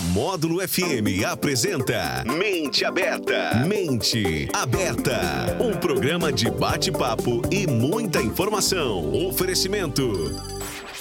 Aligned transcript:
Módulo 0.00 0.66
FM 0.66 1.24
apresenta 1.30 2.24
Mente 2.26 2.84
Aberta. 2.84 3.64
Mente 3.66 4.48
Aberta. 4.52 5.56
Um 5.60 5.76
programa 5.76 6.32
de 6.32 6.50
bate-papo 6.50 7.42
e 7.50 7.66
muita 7.66 8.20
informação. 8.22 9.12
Oferecimento. 9.28 10.10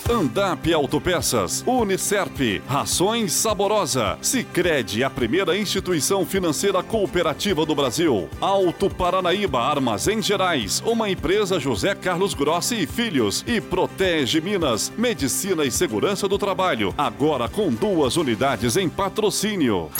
Andap 0.09 0.73
Autopeças, 0.73 1.63
Unicerp, 1.67 2.63
Rações 2.67 3.31
Saborosa, 3.31 4.17
Sicredi, 4.23 5.03
a 5.03 5.09
primeira 5.09 5.55
instituição 5.55 6.25
financeira 6.25 6.81
cooperativa 6.81 7.63
do 7.63 7.75
Brasil. 7.75 8.27
Alto 8.41 8.89
Paranaíba 8.89 9.59
Armazém 9.59 10.19
Gerais, 10.19 10.81
uma 10.83 11.11
empresa 11.11 11.59
José 11.59 11.93
Carlos 11.93 12.33
Grossi 12.33 12.81
e 12.81 12.87
Filhos 12.87 13.45
e 13.45 13.61
Protege 13.61 14.41
Minas, 14.41 14.91
Medicina 14.97 15.63
e 15.63 15.69
Segurança 15.69 16.27
do 16.27 16.39
Trabalho, 16.39 16.91
agora 16.97 17.47
com 17.47 17.69
duas 17.69 18.17
unidades 18.17 18.77
em 18.77 18.89
patrocínio. 18.89 19.91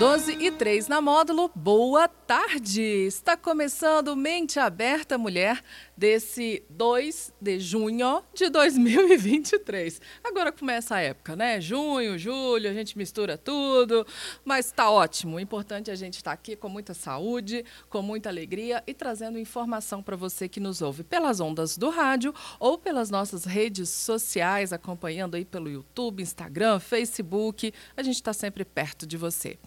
12 0.00 0.38
e 0.40 0.50
3 0.50 0.88
na 0.88 1.02
módulo, 1.02 1.50
boa 1.54 2.08
tarde! 2.08 2.80
Está 2.80 3.36
começando 3.36 4.16
Mente 4.16 4.58
Aberta 4.58 5.18
Mulher 5.18 5.60
desse 6.00 6.64
2 6.70 7.34
de 7.38 7.60
junho 7.60 8.24
de 8.32 8.48
2023. 8.48 10.00
Agora 10.24 10.50
começa 10.50 10.94
a 10.94 11.00
época, 11.00 11.36
né? 11.36 11.60
Junho, 11.60 12.18
julho, 12.18 12.70
a 12.70 12.72
gente 12.72 12.96
mistura 12.96 13.36
tudo, 13.36 14.06
mas 14.42 14.64
está 14.64 14.90
ótimo. 14.90 15.36
O 15.36 15.40
importante 15.40 15.90
é 15.90 15.92
a 15.92 15.96
gente 15.96 16.14
estar 16.14 16.30
tá 16.30 16.34
aqui 16.34 16.56
com 16.56 16.70
muita 16.70 16.94
saúde, 16.94 17.66
com 17.90 18.00
muita 18.00 18.30
alegria 18.30 18.82
e 18.86 18.94
trazendo 18.94 19.38
informação 19.38 20.02
para 20.02 20.16
você 20.16 20.48
que 20.48 20.58
nos 20.58 20.80
ouve 20.80 21.04
pelas 21.04 21.38
ondas 21.38 21.76
do 21.76 21.90
rádio 21.90 22.34
ou 22.58 22.78
pelas 22.78 23.10
nossas 23.10 23.44
redes 23.44 23.90
sociais, 23.90 24.72
acompanhando 24.72 25.34
aí 25.34 25.44
pelo 25.44 25.68
YouTube, 25.68 26.22
Instagram, 26.22 26.80
Facebook. 26.80 27.74
A 27.94 28.02
gente 28.02 28.14
está 28.14 28.32
sempre 28.32 28.64
perto 28.64 29.06
de 29.06 29.18
você. 29.18 29.58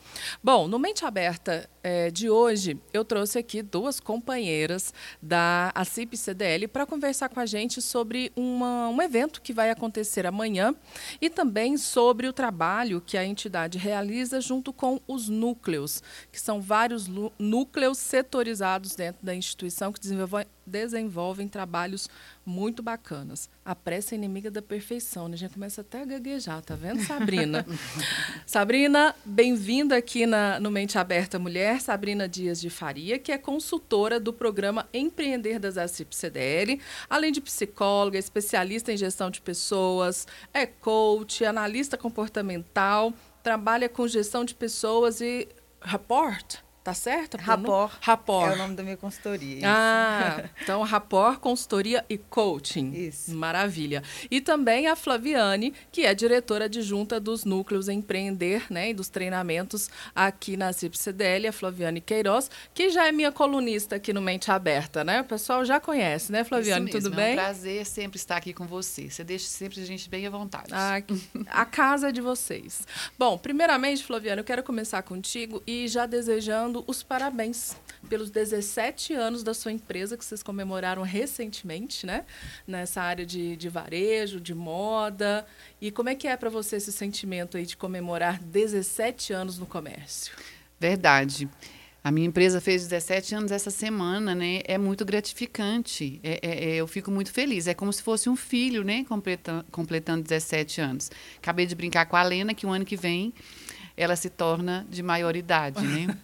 Bom, 0.44 0.68
no 0.68 0.80
Mente 0.80 1.06
Aberta 1.06 1.70
é, 1.84 2.10
de 2.10 2.28
hoje, 2.28 2.82
eu 2.92 3.06
trouxe 3.06 3.38
aqui 3.38 3.62
duas 3.62 4.00
companheiras 4.00 4.92
da 5.22 5.72
ACIP 5.76 6.23
CDL 6.24 6.68
para 6.68 6.86
conversar 6.86 7.30
com 7.30 7.40
a 7.40 7.46
gente 7.46 7.82
sobre 7.82 8.32
uma, 8.36 8.90
um 8.90 9.02
evento 9.02 9.42
que 9.42 9.54
vai 9.54 9.70
acontecer 9.70 10.26
amanhã 10.26 10.74
e 11.22 11.30
também 11.30 11.78
sobre 11.78 12.28
o 12.28 12.34
trabalho 12.34 13.02
que 13.02 13.18
a 13.18 13.26
entidade 13.26 13.78
realiza 13.78 14.40
junto 14.40 14.72
com 14.72 15.00
os 15.08 15.30
núcleos, 15.30 16.02
que 16.32 16.40
são 16.40 16.62
vários 16.62 17.08
núcleos 17.38 17.98
setorizados 17.98 18.96
dentro 18.96 19.24
da 19.24 19.36
instituição 19.36 19.92
que 19.92 20.00
desenvolvem 20.00 20.48
desenvolvem 20.66 21.48
trabalhos 21.48 22.10
muito 22.46 22.82
bacanas. 22.82 23.50
A 23.64 23.76
pressa 23.76 24.14
é 24.14 24.18
inimiga 24.18 24.52
da 24.52 24.62
perfeição, 24.62 25.28
né? 25.28 25.36
A 25.36 25.38
gente 25.38 25.54
começa 25.54 25.82
até 25.82 26.02
a 26.02 26.06
gaguejar, 26.06 26.62
tá 26.62 26.76
vendo, 26.76 27.02
Sabrina? 27.06 27.66
Sabrina, 28.46 29.16
bem-vinda 29.24 29.96
aqui 29.96 30.26
na, 30.26 30.60
no 30.60 30.70
Mente 30.72 30.98
Aberta 30.98 31.40
Mulher, 31.40 31.82
Sabrina 31.82 32.28
Dias 32.28 32.60
de 32.60 32.70
Faria, 32.70 33.18
que 33.18 33.32
é 33.32 33.38
consultora 33.38 34.20
do 34.20 34.34
programa 34.34 34.88
Empreender 34.94 35.60
das 35.60 35.78
ACIP 35.78 36.16
CDL, 36.16 36.80
além 37.10 37.32
de 37.32 37.42
psicóloga, 37.42 38.18
especialista 38.18 38.92
em 38.92 38.98
gestão 38.98 39.30
de 39.30 39.42
pessoas, 39.42 40.28
é 40.54 40.66
coach, 40.66 41.46
analista 41.46 41.98
comportamental, 41.98 43.14
trabalha 43.42 43.90
com 43.90 44.08
gestão 44.08 44.46
de 44.46 44.56
pessoas 44.56 45.22
e 45.22 45.48
rapport, 45.82 46.64
Tá 46.84 46.94
certo? 46.94 47.38
Rapor. 47.38 47.92
Rapor. 48.02 48.50
É 48.50 48.54
o 48.56 48.58
nome 48.58 48.76
da 48.76 48.84
minha 48.84 48.98
consultoria. 48.98 49.56
Isso. 49.56 49.66
Ah, 49.66 50.44
então 50.62 50.82
Rapor, 50.82 51.40
consultoria 51.40 52.04
e 52.10 52.18
coaching. 52.18 52.92
Isso. 52.92 53.34
Maravilha. 53.34 54.04
E 54.30 54.42
também 54.42 54.88
a 54.88 54.96
Flaviane, 54.96 55.74
que 55.94 56.06
é 56.06 56.14
diretora 56.14 56.66
adjunta 56.66 57.22
dos 57.22 57.46
núcleos 57.46 57.88
Empreender, 57.88 58.66
né, 58.70 58.90
e 58.90 58.94
dos 58.94 59.08
treinamentos 59.08 59.90
aqui 60.14 60.58
na 60.58 60.74
CIP-CDL, 60.74 61.48
a 61.48 61.52
Flaviane 61.54 62.02
Queiroz, 62.02 62.50
que 62.74 62.90
já 62.90 63.08
é 63.08 63.14
minha 63.14 63.32
colunista 63.32 63.96
aqui 63.96 64.12
no 64.12 64.22
Mente 64.22 64.52
Aberta, 64.52 65.06
né? 65.06 65.22
O 65.22 65.26
pessoal 65.26 65.64
já 65.64 65.80
conhece, 65.80 66.34
né, 66.34 66.44
Flaviane? 66.44 66.92
Tudo 66.92 67.12
bem? 67.12 67.30
É 67.30 67.32
um 67.32 67.36
prazer 67.36 67.86
sempre 67.86 68.18
estar 68.18 68.36
aqui 68.36 68.54
com 68.54 68.68
você. 68.68 69.10
Você 69.10 69.24
deixa 69.24 69.48
sempre 69.48 69.80
a 69.80 69.86
gente 69.86 70.10
bem 70.10 70.28
à 70.28 70.30
vontade. 70.30 70.68
Ah, 70.72 71.02
a 71.48 71.66
casa 71.66 72.10
é 72.10 72.12
de 72.12 72.20
vocês. 72.20 72.86
Bom, 73.18 73.38
primeiramente, 73.38 74.04
Flaviane, 74.04 74.40
eu 74.40 74.46
quero 74.46 74.64
começar 74.64 75.02
contigo 75.04 75.64
e 75.66 75.88
já 75.88 76.06
desejando 76.06 76.73
dando 76.74 76.84
os 76.88 77.04
parabéns 77.04 77.76
pelos 78.10 78.32
17 78.32 79.14
anos 79.14 79.44
da 79.44 79.54
sua 79.54 79.72
empresa 79.72 80.18
que 80.18 80.26
vocês 80.26 80.42
comemoraram 80.42 81.04
recentemente, 81.04 82.06
né? 82.06 82.26
Nessa 82.68 83.02
área 83.02 83.26
de, 83.26 83.56
de 83.56 83.70
varejo, 83.70 84.42
de 84.42 84.56
moda. 84.56 85.46
E 85.80 85.92
como 85.92 86.10
é 86.10 86.16
que 86.16 86.28
é 86.28 86.36
para 86.36 86.50
você 86.50 86.78
esse 86.78 86.92
sentimento 86.92 87.58
aí 87.58 87.66
de 87.66 87.78
comemorar 87.78 88.40
17 88.42 89.32
anos 89.34 89.60
no 89.60 89.68
comércio? 89.68 90.34
Verdade. 90.80 91.48
A 92.04 92.12
minha 92.12 92.28
empresa 92.28 92.60
fez 92.60 92.84
17 92.84 93.36
anos 93.36 93.52
essa 93.52 93.70
semana, 93.70 94.36
né? 94.36 94.62
É 94.66 94.78
muito 94.78 95.06
gratificante. 95.06 96.20
É, 96.22 96.40
é, 96.42 96.72
é, 96.72 96.76
eu 96.76 96.88
fico 96.88 97.10
muito 97.10 97.32
feliz. 97.32 97.68
É 97.68 97.74
como 97.74 97.94
se 97.94 98.02
fosse 98.02 98.28
um 98.28 98.36
filho, 98.36 98.84
né? 98.84 99.06
Completando, 99.06 99.64
completando 99.72 100.24
17 100.24 100.82
anos. 100.82 101.12
Acabei 101.38 101.66
de 101.66 101.76
brincar 101.76 102.06
com 102.08 102.18
a 102.18 102.24
Lena 102.24 102.54
que 102.54 102.66
o 102.66 102.70
ano 102.70 102.84
que 102.84 102.98
vem 102.98 103.34
ela 103.96 104.16
se 104.16 104.30
torna 104.30 104.86
de 104.90 105.04
maioridade, 105.04 105.82
né? 105.82 106.18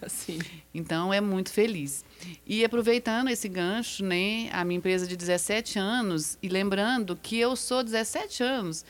Então 0.72 1.12
é 1.12 1.20
muito 1.20 1.50
feliz. 1.50 2.04
E 2.46 2.64
aproveitando 2.64 3.28
esse 3.28 3.48
gancho, 3.48 4.04
né, 4.04 4.48
a 4.52 4.64
minha 4.64 4.78
empresa 4.78 5.04
de 5.04 5.16
17 5.16 5.78
anos 5.78 6.38
e 6.40 6.48
lembrando 6.48 7.18
que 7.20 7.38
eu 7.38 7.56
sou 7.56 7.82
17 7.82 8.42
anos 8.42 8.84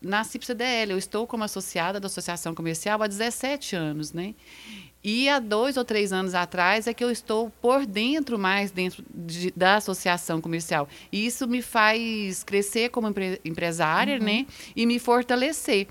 na 0.00 0.22
CIP-CDL, 0.22 0.92
eu 0.92 0.98
estou 0.98 1.26
como 1.26 1.42
associada 1.42 1.98
da 1.98 2.06
Associação 2.06 2.54
Comercial 2.54 3.02
há 3.02 3.06
17 3.06 3.74
anos, 3.74 4.12
né? 4.12 4.34
E 5.02 5.28
há 5.28 5.38
dois 5.38 5.76
ou 5.76 5.84
três 5.84 6.12
anos 6.14 6.34
atrás 6.34 6.86
é 6.86 6.94
que 6.94 7.04
eu 7.04 7.10
estou 7.10 7.50
por 7.60 7.84
dentro 7.84 8.38
mais 8.38 8.70
dentro 8.70 9.04
de, 9.14 9.52
da 9.54 9.76
associação 9.76 10.40
comercial. 10.40 10.88
E 11.12 11.26
isso 11.26 11.46
me 11.46 11.60
faz 11.60 12.42
crescer 12.42 12.88
como 12.88 13.08
empre, 13.08 13.38
empresária, 13.44 14.18
uhum. 14.18 14.24
né? 14.24 14.46
E 14.74 14.86
me 14.86 14.98
fortalecer. 14.98 15.88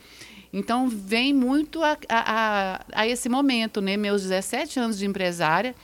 Então, 0.53 0.87
vem 0.87 1.33
muito 1.33 1.81
a, 1.81 1.97
a, 2.07 2.85
a, 2.93 3.07
esse 3.07 3.27
momento, 3.27 3.81
né? 3.81 3.97
Meus 3.97 4.21
17 4.21 4.79
anos 4.79 4.99
de 4.99 5.05
empresária, 5.07 5.75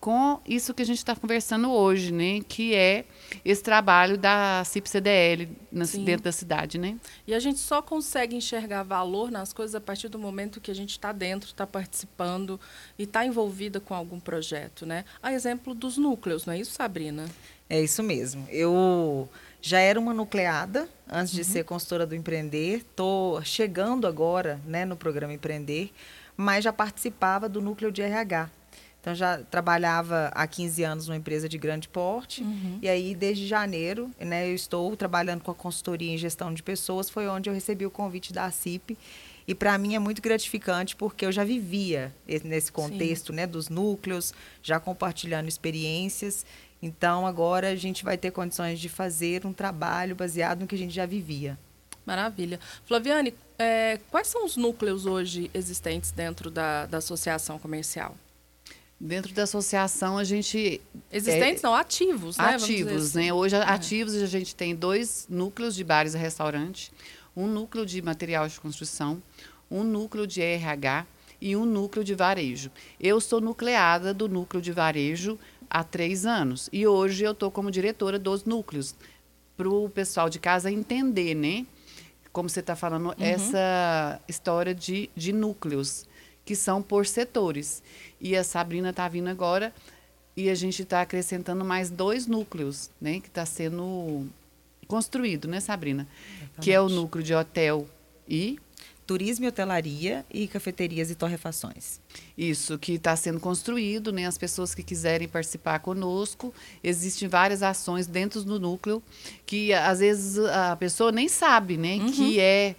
com 0.00 0.40
isso 0.46 0.74
que 0.74 0.82
a 0.82 0.86
gente 0.86 0.98
está 0.98 1.14
conversando 1.14 1.70
hoje, 1.70 2.10
né? 2.10 2.40
Que 2.48 2.74
é 2.74 3.04
esse 3.44 3.62
trabalho 3.62 4.16
da 4.16 4.62
CIP-CDL 4.64 5.48
dentro 6.04 6.24
da 6.24 6.32
cidade, 6.32 6.78
né? 6.78 6.96
E 7.26 7.34
a 7.34 7.38
gente 7.38 7.58
só 7.58 7.82
consegue 7.82 8.34
enxergar 8.34 8.82
valor 8.82 9.30
nas 9.30 9.52
coisas 9.52 9.74
a 9.74 9.80
partir 9.80 10.08
do 10.08 10.18
momento 10.18 10.60
que 10.60 10.70
a 10.70 10.74
gente 10.74 10.90
está 10.90 11.12
dentro, 11.12 11.48
está 11.48 11.66
participando 11.66 12.58
e 12.98 13.04
está 13.04 13.26
envolvida 13.26 13.78
com 13.78 13.94
algum 13.94 14.18
projeto, 14.18 14.86
né? 14.86 15.04
A 15.22 15.32
exemplo 15.32 15.74
dos 15.74 15.98
núcleos, 15.98 16.46
não 16.46 16.54
é 16.54 16.58
isso, 16.58 16.72
Sabrina? 16.72 17.26
É 17.68 17.80
isso 17.80 18.02
mesmo. 18.02 18.46
Eu 18.50 19.28
já 19.64 19.78
era 19.78 19.98
uma 19.98 20.12
nucleada 20.12 20.86
antes 21.10 21.32
uhum. 21.32 21.38
de 21.38 21.44
ser 21.46 21.64
consultora 21.64 22.06
do 22.06 22.14
Empreender. 22.14 22.80
Estou 22.80 23.42
chegando 23.42 24.06
agora 24.06 24.60
né, 24.66 24.84
no 24.84 24.94
programa 24.94 25.32
Empreender, 25.32 25.90
mas 26.36 26.62
já 26.62 26.70
participava 26.70 27.48
do 27.48 27.62
núcleo 27.62 27.90
de 27.90 28.02
RH. 28.02 28.50
Então, 29.00 29.14
já 29.14 29.38
trabalhava 29.38 30.30
há 30.34 30.46
15 30.46 30.82
anos 30.82 31.08
numa 31.08 31.16
empresa 31.16 31.48
de 31.48 31.56
grande 31.56 31.88
porte. 31.88 32.42
Uhum. 32.42 32.78
E 32.82 32.88
aí, 32.90 33.14
desde 33.14 33.46
janeiro, 33.46 34.10
né, 34.20 34.50
eu 34.50 34.54
estou 34.54 34.94
trabalhando 34.96 35.42
com 35.42 35.50
a 35.50 35.54
consultoria 35.54 36.12
em 36.12 36.18
gestão 36.18 36.52
de 36.52 36.62
pessoas. 36.62 37.08
Foi 37.08 37.26
onde 37.26 37.48
eu 37.48 37.54
recebi 37.54 37.86
o 37.86 37.90
convite 37.90 38.34
da 38.34 38.50
CIP. 38.50 38.98
E 39.48 39.54
para 39.54 39.76
mim 39.78 39.94
é 39.94 39.98
muito 39.98 40.20
gratificante 40.20 40.94
porque 40.94 41.24
eu 41.24 41.32
já 41.32 41.44
vivia 41.44 42.14
nesse 42.44 42.70
contexto 42.72 43.32
né, 43.32 43.46
dos 43.46 43.70
núcleos, 43.70 44.34
já 44.62 44.78
compartilhando 44.78 45.48
experiências. 45.48 46.44
Então, 46.84 47.26
agora 47.26 47.70
a 47.70 47.74
gente 47.74 48.04
vai 48.04 48.18
ter 48.18 48.30
condições 48.30 48.78
de 48.78 48.90
fazer 48.90 49.46
um 49.46 49.54
trabalho 49.54 50.14
baseado 50.14 50.60
no 50.60 50.66
que 50.66 50.74
a 50.74 50.78
gente 50.78 50.92
já 50.92 51.06
vivia. 51.06 51.58
Maravilha. 52.04 52.60
Flaviane, 52.84 53.32
é, 53.58 53.98
quais 54.10 54.28
são 54.28 54.44
os 54.44 54.54
núcleos 54.54 55.06
hoje 55.06 55.50
existentes 55.54 56.10
dentro 56.10 56.50
da, 56.50 56.84
da 56.84 56.98
associação 56.98 57.58
comercial? 57.58 58.14
Dentro 59.00 59.32
da 59.32 59.44
associação, 59.44 60.18
a 60.18 60.24
gente. 60.24 60.78
Existentes, 61.10 61.64
é, 61.64 61.66
não, 61.66 61.74
ativos, 61.74 62.36
né? 62.36 62.54
Ativos, 62.54 63.16
assim. 63.16 63.26
né? 63.26 63.32
Hoje, 63.32 63.56
é. 63.56 63.62
ativos, 63.62 64.14
a 64.16 64.26
gente 64.26 64.54
tem 64.54 64.76
dois 64.76 65.26
núcleos 65.30 65.74
de 65.74 65.82
bares 65.82 66.12
e 66.12 66.18
restaurante, 66.18 66.92
um 67.34 67.46
núcleo 67.46 67.86
de 67.86 68.02
material 68.02 68.46
de 68.46 68.60
construção, 68.60 69.22
um 69.70 69.82
núcleo 69.82 70.26
de 70.26 70.42
RH 70.42 71.06
e 71.40 71.56
um 71.56 71.64
núcleo 71.64 72.04
de 72.04 72.14
varejo. 72.14 72.70
Eu 73.00 73.20
sou 73.20 73.40
nucleada 73.40 74.14
do 74.14 74.28
núcleo 74.28 74.62
de 74.62 74.72
varejo 74.72 75.38
há 75.68 75.82
três 75.84 76.26
anos. 76.26 76.68
E 76.72 76.86
hoje 76.86 77.24
eu 77.24 77.32
estou 77.32 77.50
como 77.50 77.70
diretora 77.70 78.18
dos 78.18 78.44
núcleos, 78.44 78.94
para 79.56 79.68
o 79.68 79.88
pessoal 79.88 80.28
de 80.28 80.38
casa 80.38 80.70
entender, 80.70 81.34
né? 81.34 81.66
Como 82.32 82.48
você 82.48 82.60
está 82.60 82.74
falando, 82.74 83.06
uhum. 83.06 83.14
essa 83.18 84.20
história 84.28 84.74
de, 84.74 85.08
de 85.14 85.32
núcleos, 85.32 86.06
que 86.44 86.56
são 86.56 86.82
por 86.82 87.06
setores. 87.06 87.82
E 88.20 88.36
a 88.36 88.42
Sabrina 88.42 88.90
está 88.90 89.06
vindo 89.08 89.28
agora 89.28 89.72
e 90.36 90.50
a 90.50 90.54
gente 90.54 90.82
está 90.82 91.00
acrescentando 91.00 91.64
mais 91.64 91.90
dois 91.90 92.26
núcleos, 92.26 92.90
né? 93.00 93.20
Que 93.20 93.28
está 93.28 93.46
sendo 93.46 94.26
construído, 94.88 95.46
né, 95.46 95.60
Sabrina? 95.60 96.06
Exatamente. 96.36 96.60
Que 96.60 96.72
é 96.72 96.80
o 96.80 96.88
núcleo 96.88 97.22
de 97.22 97.34
hotel 97.34 97.88
e 98.28 98.58
turismo 99.06 99.44
e 99.44 99.48
hotelaria 99.48 100.24
e 100.32 100.46
cafeterias 100.48 101.10
e 101.10 101.14
torrefações. 101.14 102.00
Isso, 102.36 102.78
que 102.78 102.92
está 102.92 103.14
sendo 103.16 103.38
construído, 103.38 104.12
né? 104.12 104.26
As 104.26 104.38
pessoas 104.38 104.74
que 104.74 104.82
quiserem 104.82 105.28
participar 105.28 105.78
conosco, 105.80 106.54
existem 106.82 107.28
várias 107.28 107.62
ações 107.62 108.06
dentro 108.06 108.42
do 108.42 108.58
núcleo 108.58 109.02
que 109.46 109.72
às 109.72 110.00
vezes 110.00 110.38
a 110.38 110.76
pessoa 110.76 111.12
nem 111.12 111.28
sabe, 111.28 111.76
né? 111.76 111.96
Uhum. 111.96 112.12
Que 112.12 112.40
é 112.40 112.76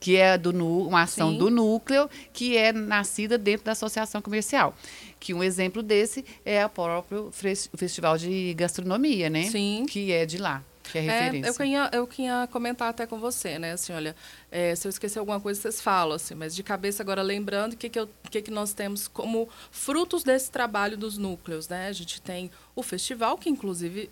que 0.00 0.16
é 0.16 0.36
do 0.36 0.50
uma 0.50 1.02
ação 1.02 1.30
Sim. 1.30 1.38
do 1.38 1.48
núcleo 1.48 2.10
que 2.32 2.56
é 2.56 2.72
nascida 2.72 3.38
dentro 3.38 3.64
da 3.64 3.72
associação 3.72 4.20
comercial. 4.20 4.76
Que 5.18 5.32
um 5.32 5.42
exemplo 5.42 5.82
desse 5.82 6.24
é 6.44 6.64
o 6.66 6.68
próprio 6.68 7.30
festival 7.32 8.18
de 8.18 8.52
gastronomia, 8.54 9.30
né? 9.30 9.44
Sim. 9.44 9.86
Que 9.88 10.12
é 10.12 10.26
de 10.26 10.38
lá. 10.38 10.62
Que 10.84 10.98
é 10.98 11.00
referência. 11.00 11.46
É, 11.46 11.50
eu, 11.50 11.54
queria, 11.54 11.90
eu 11.92 12.06
queria 12.06 12.48
comentar 12.50 12.88
até 12.88 13.06
com 13.06 13.18
você, 13.18 13.58
né? 13.58 13.72
Assim, 13.72 13.92
olha, 13.92 14.14
é, 14.50 14.74
se 14.74 14.86
eu 14.86 14.90
esquecer 14.90 15.18
alguma 15.18 15.40
coisa, 15.40 15.60
vocês 15.60 15.80
falam, 15.80 16.14
assim, 16.14 16.34
mas 16.34 16.54
de 16.54 16.62
cabeça 16.62 17.02
agora 17.02 17.22
lembrando 17.22 17.72
o 17.72 17.76
que, 17.76 17.88
que, 17.88 18.06
que, 18.30 18.42
que 18.42 18.50
nós 18.50 18.72
temos 18.72 19.08
como 19.08 19.48
frutos 19.70 20.22
desse 20.22 20.50
trabalho 20.50 20.96
dos 20.96 21.18
núcleos, 21.18 21.68
né? 21.68 21.88
A 21.88 21.92
gente 21.92 22.20
tem 22.20 22.50
o 22.76 22.82
festival, 22.82 23.36
que 23.38 23.48
inclusive 23.48 24.10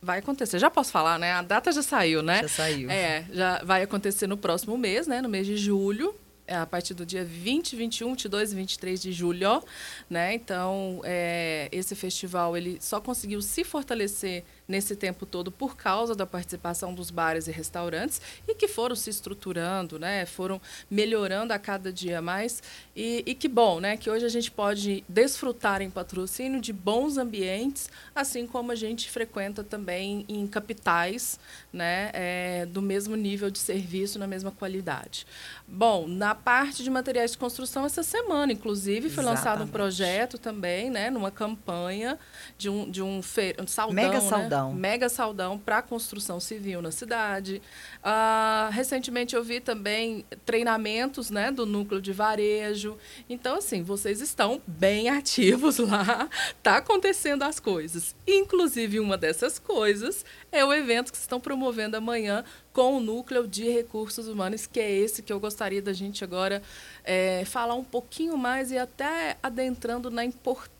vai 0.00 0.18
acontecer. 0.18 0.58
Já 0.58 0.70
posso 0.70 0.92
falar, 0.92 1.18
né? 1.18 1.32
A 1.32 1.42
data 1.42 1.72
já 1.72 1.82
saiu, 1.82 2.22
né? 2.22 2.42
Já 2.42 2.48
saiu. 2.48 2.90
É, 2.90 3.24
já 3.32 3.62
vai 3.64 3.82
acontecer 3.82 4.26
no 4.26 4.36
próximo 4.36 4.78
mês, 4.78 5.06
né? 5.06 5.20
No 5.20 5.28
mês 5.28 5.46
de 5.46 5.56
julho. 5.56 6.14
É, 6.46 6.56
a 6.56 6.66
partir 6.66 6.92
do 6.92 7.06
dia 7.06 7.24
20, 7.24 7.74
21, 7.74 8.10
22 8.10 8.52
e 8.52 8.54
23 8.54 9.00
de 9.00 9.12
julho, 9.12 9.62
né? 10.10 10.34
Então, 10.34 11.00
é, 11.02 11.70
esse 11.72 11.94
festival 11.94 12.54
ele 12.54 12.76
só 12.82 13.00
conseguiu 13.00 13.40
se 13.40 13.64
fortalecer 13.64 14.44
nesse 14.66 14.96
tempo 14.96 15.26
todo 15.26 15.50
por 15.50 15.76
causa 15.76 16.14
da 16.14 16.26
participação 16.26 16.94
dos 16.94 17.10
bares 17.10 17.46
e 17.46 17.50
restaurantes 17.50 18.20
e 18.48 18.54
que 18.54 18.66
foram 18.66 18.96
se 18.96 19.10
estruturando, 19.10 19.98
né? 19.98 20.24
Foram 20.26 20.60
melhorando 20.90 21.52
a 21.52 21.58
cada 21.58 21.92
dia 21.92 22.22
mais 22.22 22.62
e, 22.96 23.22
e 23.26 23.34
que 23.34 23.48
bom, 23.48 23.80
né? 23.80 23.96
Que 23.96 24.08
hoje 24.08 24.24
a 24.24 24.28
gente 24.28 24.50
pode 24.50 25.04
desfrutar 25.08 25.82
em 25.82 25.90
patrocínio 25.90 26.60
de 26.60 26.72
bons 26.72 27.18
ambientes, 27.18 27.88
assim 28.14 28.46
como 28.46 28.72
a 28.72 28.74
gente 28.74 29.10
frequenta 29.10 29.62
também 29.62 30.24
em 30.28 30.46
capitais, 30.46 31.38
né? 31.72 32.10
É, 32.12 32.66
do 32.66 32.80
mesmo 32.80 33.16
nível 33.16 33.50
de 33.50 33.58
serviço, 33.58 34.18
na 34.18 34.26
mesma 34.26 34.50
qualidade. 34.50 35.26
Bom, 35.66 36.06
na 36.06 36.34
parte 36.34 36.82
de 36.82 36.90
materiais 36.90 37.32
de 37.32 37.38
construção 37.38 37.84
essa 37.84 38.02
semana, 38.02 38.52
inclusive, 38.52 39.10
foi 39.10 39.24
Exatamente. 39.24 39.44
lançado 39.44 39.64
um 39.64 39.68
projeto 39.68 40.38
também, 40.38 40.90
né? 40.90 41.10
Numa 41.10 41.30
campanha 41.30 42.18
de 42.56 42.68
um 42.68 42.90
de 42.90 43.02
um, 43.02 43.22
fe... 43.22 43.54
um 43.60 43.66
saudão, 43.66 43.94
Mega 43.94 44.20
né? 44.20 44.28
Saldão. 44.28 44.53
Mega 44.74 45.08
Saldão 45.08 45.58
para 45.58 45.82
construção 45.82 46.38
civil 46.38 46.80
na 46.80 46.90
cidade. 46.90 47.60
Uh, 47.98 48.70
recentemente 48.70 49.34
eu 49.34 49.42
vi 49.42 49.60
também 49.60 50.24
treinamentos 50.44 51.30
né, 51.30 51.50
do 51.50 51.66
núcleo 51.66 52.00
de 52.00 52.12
varejo. 52.12 52.96
Então, 53.28 53.56
assim, 53.56 53.82
vocês 53.82 54.20
estão 54.20 54.60
bem 54.66 55.08
ativos 55.08 55.78
lá, 55.78 56.28
está 56.56 56.76
acontecendo 56.76 57.42
as 57.42 57.58
coisas. 57.58 58.14
Inclusive, 58.26 59.00
uma 59.00 59.16
dessas 59.16 59.58
coisas 59.58 60.24
é 60.52 60.64
o 60.64 60.72
evento 60.72 61.12
que 61.12 61.18
estão 61.18 61.40
promovendo 61.40 61.96
amanhã 61.96 62.44
com 62.72 62.96
o 62.96 63.00
núcleo 63.00 63.46
de 63.46 63.70
recursos 63.70 64.26
humanos, 64.26 64.66
que 64.66 64.80
é 64.80 64.90
esse 64.90 65.22
que 65.22 65.32
eu 65.32 65.38
gostaria 65.38 65.80
da 65.80 65.92
gente 65.92 66.24
agora 66.24 66.60
é, 67.04 67.44
falar 67.44 67.74
um 67.74 67.84
pouquinho 67.84 68.36
mais 68.36 68.72
e 68.72 68.78
até 68.78 69.36
adentrando 69.42 70.10
na 70.10 70.24
importância 70.24 70.73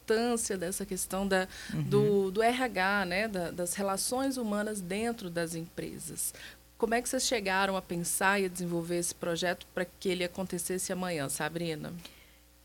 dessa 0.59 0.85
questão 0.85 1.27
da, 1.27 1.49
uhum. 1.73 1.83
do, 1.83 2.31
do 2.31 2.43
RH, 2.43 3.05
né, 3.07 3.29
da, 3.29 3.51
das 3.51 3.75
relações 3.75 4.37
humanas 4.37 4.81
dentro 4.81 5.31
das 5.31 5.55
empresas. 5.55 6.33
Como 6.77 6.95
é 6.95 7.01
que 7.01 7.09
vocês 7.09 7.25
chegaram 7.25 7.77
a 7.77 7.83
pensar 7.83 8.41
e 8.41 8.47
a 8.47 8.49
desenvolver 8.49 8.99
esse 8.99 9.15
projeto 9.15 9.67
para 9.73 9.85
que 9.85 10.09
ele 10.09 10.25
acontecesse 10.25 10.93
amanhã, 10.93 11.29
Sabrina? 11.29 11.93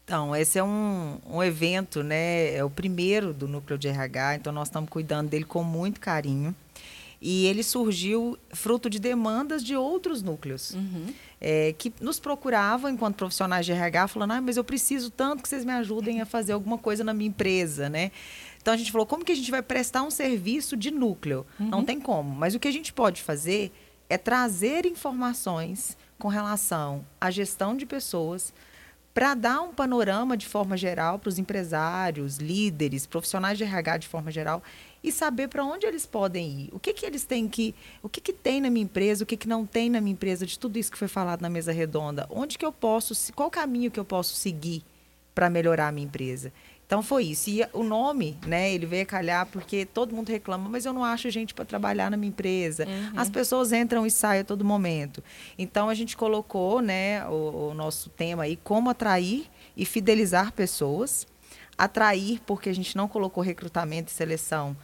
Então, 0.03 0.36
esse 0.36 0.57
é 0.57 0.63
um, 0.63 1.19
um 1.30 1.44
evento, 1.44 2.01
né? 2.01 2.56
É 2.56 2.63
o 2.63 2.69
primeiro 2.69 3.31
do 3.31 3.47
núcleo 3.47 3.77
de 3.77 3.88
RH, 3.88 4.36
então 4.38 4.51
nós 4.51 4.68
estamos 4.68 4.89
cuidando 4.89 5.30
dele 5.30 5.45
com 5.45 5.63
muito 5.63 6.00
carinho. 6.00 6.56
E 7.21 7.45
ele 7.48 7.63
surgiu 7.63 8.38
fruto 8.51 8.89
de 8.89 8.98
demandas 8.98 9.63
de 9.63 9.75
outros 9.75 10.21
núcleos. 10.24 10.74
Uhum. 10.74 11.07
É, 11.42 11.74
que 11.77 11.94
nos 12.01 12.19
procuravam 12.19 12.89
enquanto 12.89 13.16
profissionais 13.16 13.66
de 13.66 13.71
RH, 13.71 14.07
falando, 14.10 14.31
ah, 14.31 14.42
mas 14.42 14.57
eu 14.57 14.63
preciso 14.63 15.10
tanto 15.10 15.42
que 15.44 15.50
vocês 15.50 15.63
me 15.63 15.71
ajudem 15.74 16.21
a 16.21 16.25
fazer 16.25 16.54
alguma 16.54 16.77
coisa 16.77 17.04
na 17.04 17.13
minha 17.13 17.30
empresa, 17.30 17.89
né? 17.89 18.12
Então 18.62 18.74
a 18.74 18.77
gente 18.77 18.92
falou, 18.92 19.07
como 19.07 19.24
que 19.24 19.31
a 19.31 19.36
gente 19.36 19.51
vai 19.51 19.62
prestar 19.62 20.04
um 20.04 20.12
serviço 20.12 20.75
de 20.75 20.92
núcleo? 20.92 21.45
Uhum. 21.60 21.68
Não 21.68 21.86
tem 21.86 22.00
como. 22.00 22.36
Mas 22.36 22.56
o 22.56 22.60
que 22.60 22.68
a 22.68 22.71
gente 22.71 22.92
pode 22.92 23.22
fazer 23.22 23.72
é 24.10 24.18
trazer 24.18 24.86
informações 24.86 25.98
com 26.18 26.27
relação 26.27 27.06
à 27.19 27.31
gestão 27.31 27.75
de 27.75 27.86
pessoas, 27.86 28.54
para 29.13 29.33
dar 29.33 29.62
um 29.62 29.74
panorama 29.74 30.38
de 30.38 30.45
forma 30.45 30.77
geral 30.77 31.18
para 31.19 31.30
os 31.30 31.39
empresários, 31.39 32.38
líderes, 32.38 33.06
profissionais 33.06 33.57
de 33.57 33.63
RH 33.63 33.98
de 33.98 34.07
forma 34.07 34.31
geral 34.31 34.63
e 35.04 35.12
saber 35.12 35.48
para 35.48 35.63
onde 35.63 35.86
eles 35.86 36.06
podem 36.06 36.62
ir. 36.62 36.69
O 36.72 36.80
que, 36.80 36.94
que 36.94 37.06
eles 37.06 37.24
têm 37.24 37.48
que. 37.48 37.74
O 38.04 38.10
que, 38.10 38.19
que 38.19 38.34
tem 38.34 38.62
na 38.62 38.69
minha 38.69 38.84
empresa, 38.84 39.24
o 39.24 39.28
que, 39.28 39.38
que 39.38 39.48
não 39.48 39.66
tem 39.66 39.90
na 39.90 40.01
minha 40.01 40.13
empresa, 40.13 40.46
de 40.46 40.57
tudo 40.57 40.78
isso 40.78 40.92
que 40.92 40.98
foi 40.98 41.07
falado 41.07 41.42
na 41.42 41.50
mesa 41.50 41.72
redonda. 41.72 42.28
Onde 42.30 42.57
que 42.57 42.66
eu 42.66 42.72
posso. 42.72 43.13
Qual 43.34 43.50
caminho 43.50 43.90
que 43.92 44.00
eu 44.00 44.06
posso 44.06 44.36
seguir 44.36 44.84
para 45.34 45.50
melhorar 45.50 45.88
a 45.88 45.92
minha 45.92 46.06
empresa? 46.06 46.51
Então 46.90 47.04
foi 47.04 47.25
isso. 47.25 47.51
E 47.51 47.63
o 47.72 47.84
nome, 47.84 48.36
né, 48.48 48.74
ele 48.74 48.88
veio 48.88 49.04
a 49.04 49.06
calhar 49.06 49.46
porque 49.46 49.86
todo 49.86 50.16
mundo 50.16 50.30
reclama, 50.30 50.68
mas 50.68 50.88
eu 50.88 50.92
não 50.92 51.06
acho 51.06 51.30
gente 51.30 51.54
para 51.54 51.63
trabalhar 51.63 52.10
na 52.10 52.18
minha 52.18 52.30
empresa. 52.30 52.88
Uhum. 52.88 53.12
As 53.16 53.30
pessoas 53.30 53.72
entram 53.72 54.07
e 54.07 54.12
saem 54.12 54.42
a 54.42 54.44
todo 54.44 54.66
momento. 54.66 55.24
Então 55.56 55.88
a 55.88 55.94
gente 55.94 56.18
colocou, 56.18 56.81
né, 56.81 57.24
o, 57.28 57.69
o 57.69 57.74
nosso 57.75 58.10
tema 58.10 58.42
aí, 58.42 58.57
como 58.63 58.90
atrair 58.90 59.46
e 59.78 59.86
fidelizar 59.86 60.51
pessoas 60.51 61.28
atrair, 61.80 62.42
porque 62.46 62.70
a 62.70 62.76
gente 62.76 62.98
não 62.98 63.08
colocou 63.08 63.42
recrutamento 63.42 64.12
e 64.12 64.14
seleção, 64.14 64.76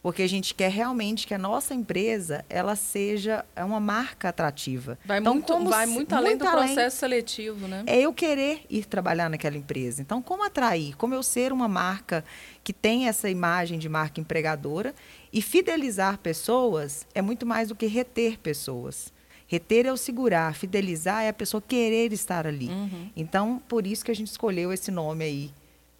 porque 0.00 0.22
a 0.22 0.28
gente 0.28 0.54
quer 0.54 0.70
realmente 0.70 1.26
que 1.26 1.34
a 1.34 1.38
nossa 1.38 1.74
empresa 1.74 2.44
ela 2.48 2.76
seja 2.76 3.44
uma 3.56 3.80
marca 3.80 4.28
atrativa. 4.28 4.96
Vai 5.04 5.18
então, 5.18 5.34
muito, 5.34 5.52
como, 5.52 5.68
vai 5.68 5.86
muito 5.86 6.14
além 6.14 6.32
muito 6.32 6.42
do 6.44 6.48
além, 6.48 6.66
processo 6.66 6.98
seletivo, 6.98 7.66
né? 7.66 7.82
É 7.86 8.00
eu 8.02 8.12
querer 8.12 8.64
ir 8.70 8.84
trabalhar 8.84 9.28
naquela 9.28 9.56
empresa. 9.56 10.00
Então, 10.00 10.22
como 10.22 10.44
atrair? 10.44 10.94
Como 10.96 11.12
eu 11.12 11.22
ser 11.24 11.52
uma 11.52 11.66
marca 11.66 12.24
que 12.62 12.72
tem 12.72 13.08
essa 13.08 13.28
imagem 13.28 13.78
de 13.78 13.88
marca 13.88 14.20
empregadora 14.20 14.94
e 15.32 15.42
fidelizar 15.42 16.18
pessoas 16.18 17.04
é 17.14 17.20
muito 17.20 17.44
mais 17.44 17.68
do 17.68 17.74
que 17.74 17.86
reter 17.86 18.38
pessoas. 18.38 19.12
Reter 19.46 19.86
é 19.86 19.92
o 19.92 19.96
segurar, 19.96 20.54
fidelizar 20.54 21.22
é 21.22 21.30
a 21.30 21.32
pessoa 21.32 21.62
querer 21.66 22.12
estar 22.12 22.46
ali. 22.46 22.68
Uhum. 22.68 23.10
Então, 23.16 23.60
por 23.66 23.86
isso 23.86 24.04
que 24.04 24.10
a 24.10 24.14
gente 24.14 24.28
escolheu 24.28 24.72
esse 24.72 24.90
nome 24.90 25.24
aí 25.24 25.50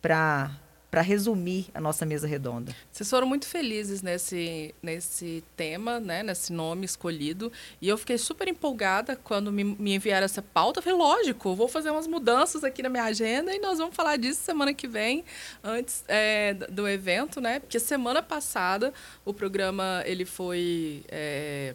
para 0.04 0.50
para 0.90 1.02
resumir 1.02 1.66
a 1.75 1.80
nossa 1.80 2.06
mesa 2.06 2.25
redonda. 2.25 2.73
Vocês 2.92 3.11
foram 3.11 3.26
muito 3.26 3.49
felizes 3.49 4.00
nesse, 4.00 4.73
nesse 4.80 5.42
tema, 5.56 5.99
né, 5.99 6.23
nesse 6.23 6.52
nome 6.52 6.84
escolhido. 6.84 7.50
E 7.82 7.88
eu 7.88 7.99
fiquei 7.99 8.16
super 8.16 8.46
empolgada 8.46 9.16
quando 9.16 9.50
me, 9.50 9.64
me 9.64 9.96
enviaram 9.96 10.25
essa 10.25 10.40
pauta. 10.40 10.78
Eu 10.78 10.84
falei, 10.84 10.96
lógico, 10.96 11.52
vou 11.56 11.66
fazer 11.66 11.90
umas 11.90 12.06
mudanças 12.06 12.62
aqui 12.62 12.80
na 12.80 12.88
minha 12.88 13.02
agenda 13.02 13.52
e 13.52 13.58
nós 13.58 13.78
vamos 13.78 13.96
falar 13.96 14.16
disso 14.16 14.40
semana 14.42 14.73
que 14.73 14.87
vem, 14.87 15.25
antes 15.64 16.04
é, 16.06 16.54
do 16.54 16.87
evento, 16.87 17.40
né? 17.40 17.58
Porque 17.58 17.80
semana 17.80 18.23
passada 18.23 18.94
o 19.25 19.34
programa 19.34 20.00
ele 20.06 20.25
foi. 20.25 21.02
É, 21.08 21.75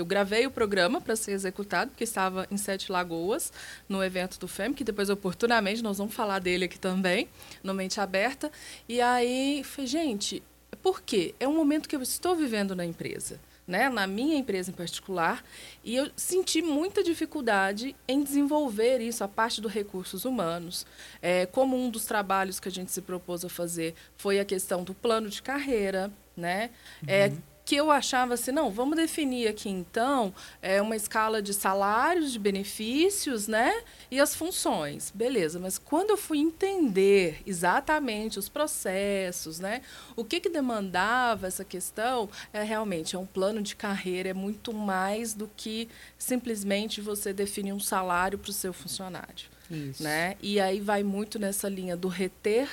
eu 0.00 0.06
gravei 0.06 0.46
o 0.46 0.50
programa 0.50 1.00
para 1.00 1.14
ser 1.14 1.32
executado, 1.32 1.90
porque 1.90 2.04
estava 2.04 2.46
em 2.50 2.56
Sete 2.56 2.90
Lagoas, 2.90 3.52
no 3.88 4.02
evento 4.02 4.38
do 4.38 4.48
FEM, 4.48 4.72
que 4.72 4.82
depois, 4.82 5.10
oportunamente, 5.10 5.82
nós 5.82 5.98
vamos 5.98 6.14
falar 6.14 6.38
dele 6.38 6.64
aqui 6.64 6.78
também, 6.78 7.28
no 7.62 7.74
Mente 7.74 8.00
Aberta. 8.00 8.50
E 8.88 9.00
aí, 9.00 9.62
falei, 9.62 9.86
gente, 9.86 10.42
por 10.82 11.02
quê? 11.02 11.34
É 11.38 11.46
um 11.46 11.54
momento 11.54 11.88
que 11.88 11.94
eu 11.94 12.00
estou 12.00 12.34
vivendo 12.34 12.74
na 12.74 12.84
empresa. 12.84 13.38
Né, 13.68 13.88
na 13.88 14.04
minha 14.04 14.36
empresa 14.36 14.72
em 14.72 14.74
particular, 14.74 15.44
e 15.84 15.94
eu 15.94 16.10
senti 16.16 16.60
muita 16.60 17.04
dificuldade 17.04 17.94
em 18.08 18.20
desenvolver 18.20 18.98
isso, 18.98 19.22
a 19.22 19.28
parte 19.28 19.60
dos 19.60 19.70
recursos 19.70 20.24
humanos. 20.24 20.84
É, 21.22 21.46
como 21.46 21.76
um 21.76 21.88
dos 21.88 22.04
trabalhos 22.04 22.58
que 22.58 22.66
a 22.66 22.72
gente 22.72 22.90
se 22.90 23.00
propôs 23.00 23.44
a 23.44 23.48
fazer 23.48 23.94
foi 24.16 24.40
a 24.40 24.44
questão 24.44 24.82
do 24.82 24.92
plano 24.92 25.28
de 25.28 25.40
carreira, 25.40 26.10
né? 26.36 26.70
É, 27.06 27.26
uhum. 27.28 27.32
É, 27.32 27.32
que 27.70 27.76
eu 27.76 27.88
achava 27.88 28.34
assim, 28.34 28.50
não, 28.50 28.68
vamos 28.68 28.96
definir 28.96 29.46
aqui 29.46 29.68
então 29.68 30.34
é, 30.60 30.82
uma 30.82 30.96
escala 30.96 31.40
de 31.40 31.54
salários, 31.54 32.32
de 32.32 32.38
benefícios, 32.40 33.46
né? 33.46 33.84
E 34.10 34.18
as 34.18 34.34
funções. 34.34 35.12
Beleza, 35.14 35.60
mas 35.60 35.78
quando 35.78 36.10
eu 36.10 36.16
fui 36.16 36.38
entender 36.38 37.40
exatamente 37.46 38.40
os 38.40 38.48
processos, 38.48 39.60
né? 39.60 39.82
O 40.16 40.24
que, 40.24 40.40
que 40.40 40.48
demandava 40.48 41.46
essa 41.46 41.64
questão, 41.64 42.28
é 42.52 42.60
realmente 42.64 43.14
é 43.14 43.18
um 43.20 43.24
plano 43.24 43.62
de 43.62 43.76
carreira, 43.76 44.30
é 44.30 44.34
muito 44.34 44.74
mais 44.74 45.32
do 45.32 45.48
que 45.56 45.88
simplesmente 46.18 47.00
você 47.00 47.32
definir 47.32 47.72
um 47.72 47.78
salário 47.78 48.36
para 48.36 48.50
o 48.50 48.52
seu 48.52 48.72
funcionário. 48.72 49.46
Isso. 49.70 50.02
Né? 50.02 50.36
E 50.42 50.58
aí 50.58 50.80
vai 50.80 51.04
muito 51.04 51.38
nessa 51.38 51.68
linha 51.68 51.96
do 51.96 52.08
reter 52.08 52.68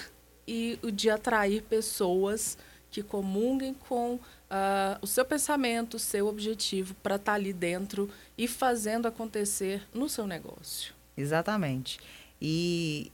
e 0.48 0.80
o 0.82 0.90
de 0.90 1.08
atrair 1.08 1.62
pessoas 1.62 2.58
que 2.90 3.04
comunguem 3.04 3.76
com 3.76 4.20
uh, 4.52 4.98
o 5.02 5.08
seu 5.08 5.26
pensamento, 5.26 5.96
o 5.96 6.00
seu 6.00 6.28
objetivo 6.28 6.96
para 7.02 7.16
estar 7.16 7.32
tá 7.32 7.36
ali 7.36 7.54
dentro 7.54 8.10
e 8.38 8.48
fazendo 8.48 9.08
acontecer 9.08 9.84
no 9.94 10.10
seu 10.10 10.28
negócio. 10.28 10.94
Exatamente. 11.16 12.00
E 12.42 13.12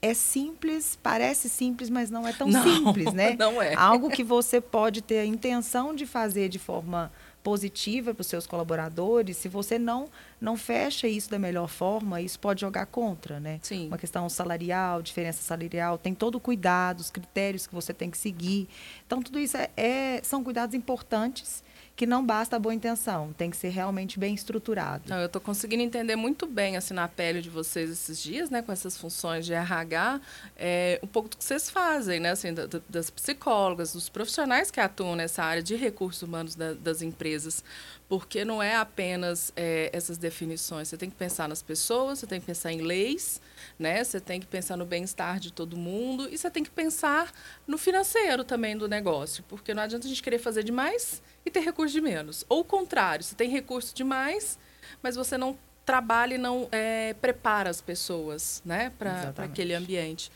é 0.00 0.14
simples, 0.14 0.98
parece 1.02 1.48
simples, 1.48 1.88
mas 1.88 2.10
não 2.10 2.26
é 2.26 2.32
tão 2.32 2.48
não, 2.48 2.62
simples, 2.62 3.12
né? 3.12 3.36
Não 3.40 3.60
é. 3.60 3.74
Algo 3.74 4.10
que 4.10 4.22
você 4.22 4.60
pode 4.60 5.00
ter 5.00 5.18
a 5.18 5.24
intenção 5.24 5.94
de 5.94 6.06
fazer 6.06 6.48
de 6.48 6.58
forma 6.58 7.10
positiva 7.44 8.14
para 8.14 8.22
os 8.22 8.26
seus 8.26 8.46
colaboradores, 8.46 9.36
se 9.36 9.48
você 9.48 9.78
não 9.78 10.08
não 10.40 10.56
fecha 10.56 11.06
isso 11.06 11.30
da 11.30 11.38
melhor 11.38 11.68
forma, 11.68 12.20
isso 12.20 12.38
pode 12.40 12.62
jogar 12.62 12.86
contra, 12.86 13.38
né? 13.38 13.60
Sim. 13.62 13.86
Uma 13.86 13.98
questão 13.98 14.28
salarial, 14.28 15.00
diferença 15.00 15.42
salarial, 15.42 15.96
tem 15.96 16.14
todo 16.14 16.36
o 16.36 16.40
cuidado, 16.40 17.00
os 17.00 17.10
critérios 17.10 17.66
que 17.66 17.74
você 17.74 17.94
tem 17.94 18.10
que 18.10 18.18
seguir. 18.18 18.68
Então, 19.06 19.22
tudo 19.22 19.38
isso 19.38 19.56
é, 19.56 19.70
é 19.76 20.20
são 20.22 20.42
cuidados 20.42 20.74
importantes 20.74 21.62
que 21.96 22.06
não 22.06 22.24
basta 22.24 22.56
a 22.56 22.58
boa 22.58 22.74
intenção, 22.74 23.32
tem 23.34 23.50
que 23.50 23.56
ser 23.56 23.68
realmente 23.68 24.18
bem 24.18 24.34
estruturado. 24.34 25.04
Não, 25.06 25.18
eu 25.18 25.26
estou 25.26 25.40
conseguindo 25.40 25.82
entender 25.82 26.16
muito 26.16 26.46
bem, 26.46 26.76
assim, 26.76 26.92
na 26.92 27.06
pele 27.06 27.40
de 27.40 27.48
vocês 27.48 27.88
esses 27.88 28.20
dias, 28.20 28.50
né, 28.50 28.62
com 28.62 28.72
essas 28.72 28.98
funções 28.98 29.46
de 29.46 29.52
RH, 29.52 30.20
é, 30.56 30.98
um 31.02 31.06
pouco 31.06 31.28
do 31.28 31.36
que 31.36 31.44
vocês 31.44 31.70
fazem, 31.70 32.18
né, 32.18 32.30
assim, 32.30 32.52
da, 32.52 32.68
das 32.88 33.10
psicólogas, 33.10 33.92
dos 33.92 34.08
profissionais 34.08 34.70
que 34.70 34.80
atuam 34.80 35.14
nessa 35.14 35.44
área 35.44 35.62
de 35.62 35.76
recursos 35.76 36.22
humanos 36.22 36.56
da, 36.56 36.72
das 36.74 37.00
empresas, 37.00 37.62
porque 38.08 38.44
não 38.44 38.62
é 38.62 38.74
apenas 38.74 39.52
é, 39.56 39.90
essas 39.92 40.18
definições, 40.18 40.88
você 40.88 40.96
tem 40.96 41.08
que 41.08 41.16
pensar 41.16 41.48
nas 41.48 41.62
pessoas, 41.62 42.18
você 42.18 42.26
tem 42.26 42.40
que 42.40 42.46
pensar 42.46 42.72
em 42.72 42.80
leis, 42.80 43.40
né, 43.78 44.04
você 44.04 44.20
tem 44.20 44.40
que 44.40 44.46
pensar 44.46 44.76
no 44.76 44.84
bem-estar 44.84 45.40
de 45.40 45.52
todo 45.52 45.76
mundo 45.76 46.28
e 46.30 46.36
você 46.36 46.50
tem 46.50 46.62
que 46.62 46.70
pensar 46.70 47.32
no 47.66 47.78
financeiro 47.78 48.44
também 48.44 48.76
do 48.76 48.88
negócio, 48.88 49.44
porque 49.48 49.72
não 49.72 49.82
adianta 49.82 50.06
a 50.06 50.08
gente 50.08 50.22
querer 50.22 50.38
fazer 50.38 50.62
demais 50.62 51.22
e 51.44 51.50
ter 51.50 51.60
recurso 51.60 51.92
de 51.92 52.00
menos. 52.00 52.44
Ou 52.48 52.60
o 52.60 52.64
contrário, 52.64 53.24
você 53.24 53.34
tem 53.34 53.48
recurso 53.48 53.94
demais, 53.94 54.58
mas 55.02 55.16
você 55.16 55.38
não 55.38 55.58
trabalha 55.84 56.34
e 56.34 56.38
não 56.38 56.68
é, 56.72 57.14
prepara 57.14 57.68
as 57.68 57.80
pessoas 57.80 58.62
né, 58.64 58.90
para 58.98 59.32
aquele 59.38 59.74
ambiente. 59.74 60.30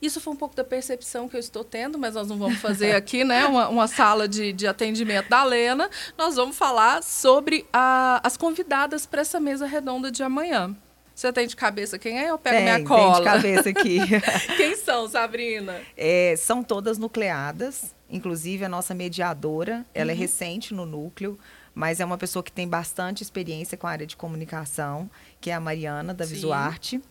Isso 0.00 0.20
foi 0.20 0.32
um 0.32 0.36
pouco 0.36 0.54
da 0.54 0.62
percepção 0.62 1.28
que 1.28 1.34
eu 1.34 1.40
estou 1.40 1.64
tendo, 1.64 1.98
mas 1.98 2.14
nós 2.14 2.28
não 2.28 2.38
vamos 2.38 2.58
fazer 2.58 2.94
aqui 2.94 3.24
né, 3.24 3.46
uma, 3.46 3.68
uma 3.68 3.88
sala 3.88 4.28
de, 4.28 4.52
de 4.52 4.66
atendimento 4.66 5.28
da 5.28 5.42
Lena. 5.42 5.90
Nós 6.16 6.36
vamos 6.36 6.56
falar 6.56 7.02
sobre 7.02 7.66
a, 7.72 8.20
as 8.22 8.36
convidadas 8.36 9.06
para 9.06 9.22
essa 9.22 9.40
mesa 9.40 9.66
redonda 9.66 10.10
de 10.10 10.22
amanhã. 10.22 10.76
Você 11.18 11.32
tem 11.32 11.48
de 11.48 11.56
cabeça 11.56 11.98
quem 11.98 12.20
é? 12.20 12.30
Eu 12.30 12.38
pego 12.38 12.56
tem, 12.56 12.64
minha 12.64 12.84
cola. 12.84 13.14
Tem 13.14 13.18
de 13.18 13.24
cabeça 13.24 13.68
aqui. 13.70 13.98
quem 14.56 14.76
são, 14.76 15.08
Sabrina? 15.08 15.80
É, 15.96 16.36
são 16.36 16.62
todas 16.62 16.96
nucleadas. 16.96 17.92
Inclusive, 18.08 18.64
a 18.64 18.68
nossa 18.68 18.94
mediadora, 18.94 19.84
ela 19.92 20.12
é 20.12 20.14
uhum. 20.14 20.18
é 20.18 20.22
recente 20.22 20.72
no 20.72 20.86
núcleo, 20.86 21.36
mas 21.74 21.98
é 21.98 22.04
uma 22.04 22.16
pessoa 22.16 22.40
que 22.40 22.52
tem 22.52 22.68
bastante 22.68 23.24
experiência 23.24 23.76
com 23.76 23.88
a 23.88 23.90
área 23.90 24.06
de 24.06 24.16
comunicação, 24.16 25.10
que 25.40 25.50
é 25.50 25.54
a 25.54 25.60
Mariana, 25.60 26.14
da 26.14 26.24
Sim. 26.24 26.34
Visuarte. 26.34 27.02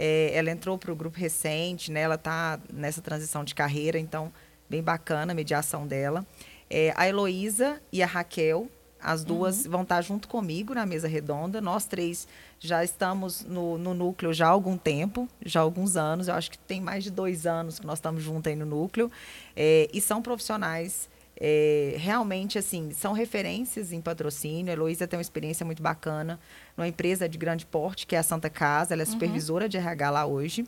É, 0.00 0.30
ela 0.32 0.48
entrou 0.48 0.78
para 0.78 0.92
o 0.92 0.94
grupo 0.94 1.18
recente, 1.18 1.90
né? 1.90 2.02
Ela 2.02 2.14
está 2.14 2.60
nessa 2.72 3.02
transição 3.02 3.42
de 3.42 3.52
carreira, 3.52 3.98
então, 3.98 4.32
bem 4.70 4.80
bacana 4.80 5.32
a 5.32 5.34
mediação 5.34 5.88
dela. 5.88 6.24
É, 6.70 6.94
a 6.96 7.08
Heloísa 7.08 7.82
e 7.92 8.00
a 8.00 8.06
Raquel, 8.06 8.68
as 9.00 9.24
duas 9.24 9.64
uhum. 9.64 9.72
vão 9.72 9.82
estar 9.82 10.00
junto 10.02 10.28
comigo 10.28 10.72
na 10.72 10.86
mesa 10.86 11.08
redonda. 11.08 11.60
Nós 11.60 11.84
três 11.84 12.28
já 12.60 12.84
estamos 12.84 13.44
no, 13.44 13.76
no, 13.76 13.92
núcleo 13.92 14.32
já 14.32 14.46
há 14.46 14.50
algum 14.50 14.76
tempo, 14.76 15.28
já 15.44 15.58
há 15.58 15.62
alguns 15.64 15.96
anos. 15.96 16.28
Eu 16.28 16.34
acho 16.34 16.52
que 16.52 16.58
tem 16.58 16.80
mais 16.80 17.02
de 17.02 17.10
dois 17.10 17.44
anos 17.44 17.80
que 17.80 17.86
nós 17.86 17.98
estamos 17.98 18.22
juntos 18.22 18.48
aí 18.48 18.56
no 18.56 18.66
núcleo. 18.66 19.10
É, 19.56 19.88
e 19.92 20.00
são 20.00 20.22
profissionais 20.22 21.08
é, 21.40 21.94
realmente, 21.96 22.58
assim, 22.58 22.90
são 22.90 23.12
referências 23.12 23.92
em 23.92 24.00
patrocínio. 24.00 24.70
A 24.70 24.72
Heloísa 24.72 25.06
tem 25.06 25.16
uma 25.16 25.22
experiência 25.22 25.64
muito 25.64 25.82
bacana 25.82 26.38
numa 26.76 26.88
empresa 26.88 27.28
de 27.28 27.38
grande 27.38 27.64
porte, 27.64 28.06
que 28.06 28.16
é 28.16 28.18
a 28.18 28.22
Santa 28.22 28.50
Casa. 28.50 28.92
Ela 28.92 29.02
é 29.02 29.06
uhum. 29.06 29.12
supervisora 29.12 29.64
uhum. 29.66 29.68
de 29.68 29.76
RH 29.76 30.10
lá 30.10 30.26
hoje. 30.26 30.64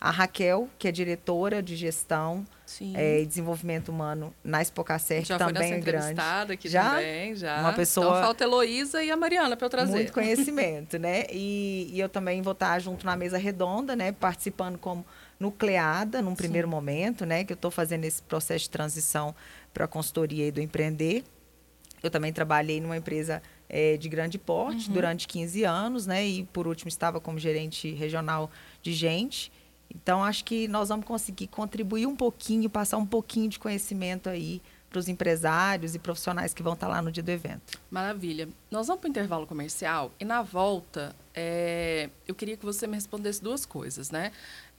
A 0.00 0.10
Raquel, 0.10 0.68
que 0.78 0.88
é 0.88 0.92
diretora 0.92 1.62
de 1.62 1.74
gestão 1.74 2.44
é, 2.94 3.22
e 3.22 3.26
desenvolvimento 3.26 3.88
humano 3.88 4.34
na 4.44 4.60
Expocacer, 4.60 5.26
também 5.26 5.72
é 5.72 5.80
grande. 5.80 6.20
aqui 6.52 6.68
já, 6.68 6.90
também, 6.90 7.34
já. 7.34 7.60
Uma 7.60 7.72
pessoa 7.72 8.06
então 8.06 8.20
falta 8.20 8.44
a 8.44 8.46
Heloísa 8.46 9.02
e 9.02 9.10
a 9.10 9.16
Mariana 9.16 9.56
para 9.56 9.66
eu 9.66 9.70
trazer. 9.70 9.92
Muito 9.92 10.12
conhecimento, 10.14 10.98
né? 10.98 11.24
E, 11.32 11.90
e, 11.92 11.98
eu 11.98 12.10
também 12.10 12.42
vou 12.42 12.52
estar 12.52 12.78
junto 12.78 13.06
na 13.06 13.16
mesa 13.16 13.38
redonda, 13.38 13.96
né? 13.96 14.12
Participando 14.12 14.76
como 14.76 15.04
nucleada 15.40 16.20
num 16.20 16.34
primeiro 16.34 16.68
Sim. 16.68 16.74
momento, 16.74 17.24
né? 17.24 17.44
Que 17.44 17.54
eu 17.54 17.56
estou 17.56 17.70
fazendo 17.70 18.04
esse 18.04 18.22
processo 18.22 18.64
de 18.64 18.70
transição 18.70 19.34
para 19.76 19.84
a 19.84 19.88
consultoria 19.88 20.46
e 20.46 20.50
do 20.50 20.58
empreender. 20.58 21.22
Eu 22.02 22.10
também 22.10 22.32
trabalhei 22.32 22.80
numa 22.80 22.96
empresa 22.96 23.42
é, 23.68 23.98
de 23.98 24.08
grande 24.08 24.38
porte 24.38 24.88
uhum. 24.88 24.94
durante 24.94 25.28
15 25.28 25.64
anos, 25.64 26.06
né? 26.06 26.26
E 26.26 26.44
por 26.44 26.66
último 26.66 26.88
estava 26.88 27.20
como 27.20 27.38
gerente 27.38 27.92
regional 27.92 28.50
de 28.82 28.94
gente. 28.94 29.52
Então, 29.94 30.24
acho 30.24 30.44
que 30.46 30.66
nós 30.66 30.88
vamos 30.88 31.04
conseguir 31.04 31.48
contribuir 31.48 32.06
um 32.06 32.16
pouquinho, 32.16 32.70
passar 32.70 32.96
um 32.96 33.04
pouquinho 33.04 33.50
de 33.50 33.58
conhecimento 33.58 34.30
aí 34.30 34.62
para 34.88 34.98
os 34.98 35.08
empresários 35.08 35.94
e 35.94 35.98
profissionais 35.98 36.54
que 36.54 36.62
vão 36.62 36.72
estar 36.72 36.88
lá 36.88 37.02
no 37.02 37.12
dia 37.12 37.22
do 37.22 37.28
evento. 37.28 37.78
Maravilha. 37.90 38.48
Nós 38.70 38.86
vamos 38.86 39.00
para 39.00 39.08
o 39.08 39.10
intervalo 39.10 39.46
comercial 39.46 40.10
e 40.18 40.24
na 40.24 40.40
volta 40.40 41.14
é, 41.34 42.08
eu 42.26 42.34
queria 42.34 42.56
que 42.56 42.64
você 42.64 42.86
me 42.86 42.94
respondesse 42.94 43.42
duas 43.42 43.66
coisas, 43.66 44.10
né? 44.10 44.32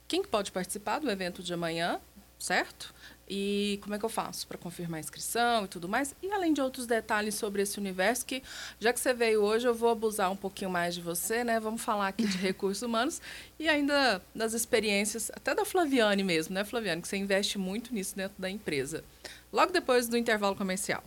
Quem 0.08 0.24
pode 0.24 0.50
participar 0.50 0.98
do 0.98 1.08
evento 1.08 1.40
de 1.42 1.54
amanhã, 1.54 2.00
certo? 2.38 2.94
E 3.28 3.78
como 3.82 3.94
é 3.94 3.98
que 3.98 4.04
eu 4.04 4.08
faço 4.08 4.46
para 4.46 4.56
confirmar 4.58 4.98
a 4.98 5.00
inscrição 5.00 5.64
e 5.64 5.68
tudo 5.68 5.88
mais. 5.88 6.14
E 6.22 6.30
além 6.30 6.52
de 6.52 6.60
outros 6.60 6.86
detalhes 6.86 7.34
sobre 7.34 7.62
esse 7.62 7.78
universo, 7.78 8.24
que 8.24 8.42
já 8.80 8.92
que 8.92 9.00
você 9.00 9.12
veio 9.12 9.42
hoje, 9.42 9.66
eu 9.66 9.74
vou 9.74 9.90
abusar 9.90 10.30
um 10.30 10.36
pouquinho 10.36 10.70
mais 10.70 10.94
de 10.94 11.00
você, 11.00 11.44
né? 11.44 11.60
Vamos 11.60 11.82
falar 11.82 12.08
aqui 12.08 12.26
de 12.26 12.36
recursos 12.38 12.82
humanos 12.82 13.20
e 13.58 13.68
ainda 13.68 14.22
das 14.34 14.54
experiências, 14.54 15.30
até 15.34 15.54
da 15.54 15.64
Flaviane 15.64 16.24
mesmo, 16.24 16.54
né, 16.54 16.64
Flaviane? 16.64 17.02
Que 17.02 17.08
você 17.08 17.16
investe 17.16 17.58
muito 17.58 17.92
nisso 17.92 18.16
dentro 18.16 18.34
da 18.38 18.48
empresa. 18.48 19.04
Logo 19.52 19.72
depois 19.72 20.08
do 20.08 20.16
intervalo 20.16 20.56
comercial. 20.56 21.02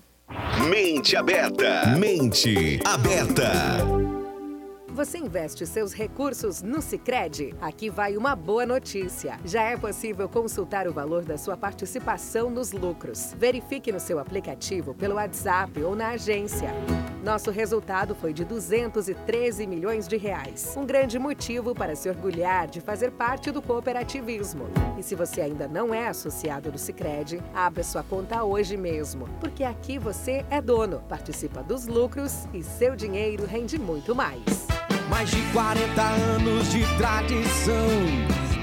Mente 0.69 1.15
aberta. 1.15 1.87
Mente 1.97 2.79
aberta. 2.85 4.20
Você 4.93 5.17
investe 5.17 5.65
seus 5.65 5.93
recursos 5.93 6.61
no 6.61 6.81
Sicredi? 6.81 7.55
Aqui 7.61 7.89
vai 7.89 8.17
uma 8.17 8.35
boa 8.35 8.65
notícia. 8.65 9.39
Já 9.45 9.63
é 9.63 9.77
possível 9.77 10.27
consultar 10.27 10.85
o 10.85 10.91
valor 10.91 11.23
da 11.23 11.37
sua 11.37 11.55
participação 11.55 12.49
nos 12.49 12.73
lucros. 12.73 13.33
Verifique 13.37 13.89
no 13.89 14.01
seu 14.01 14.19
aplicativo 14.19 14.93
pelo 14.93 15.15
WhatsApp 15.15 15.81
ou 15.81 15.95
na 15.95 16.09
agência. 16.09 16.71
Nosso 17.23 17.51
resultado 17.51 18.13
foi 18.13 18.33
de 18.33 18.43
213 18.43 19.65
milhões 19.65 20.09
de 20.09 20.17
reais. 20.17 20.73
Um 20.75 20.85
grande 20.85 21.17
motivo 21.17 21.73
para 21.73 21.95
se 21.95 22.09
orgulhar 22.09 22.67
de 22.67 22.81
fazer 22.81 23.11
parte 23.11 23.49
do 23.49 23.61
cooperativismo. 23.61 24.67
E 24.97 25.03
se 25.03 25.15
você 25.15 25.39
ainda 25.39 25.69
não 25.69 25.93
é 25.93 26.07
associado 26.07 26.69
do 26.69 26.77
Sicredi, 26.77 27.41
abra 27.53 27.83
sua 27.83 28.03
conta 28.03 28.43
hoje 28.43 28.75
mesmo, 28.75 29.29
porque 29.39 29.63
aqui 29.63 29.97
você 29.97 30.45
é 30.49 30.59
dono, 30.59 31.01
participa 31.07 31.63
dos 31.63 31.87
lucros 31.87 32.45
e 32.53 32.61
seu 32.61 32.95
dinheiro 32.95 33.45
rende 33.45 33.79
muito 33.79 34.13
mais. 34.13 34.70
Mais 35.11 35.29
de 35.29 35.39
40 35.51 36.01
anos 36.01 36.71
de 36.71 36.83
tradição. 36.95 37.75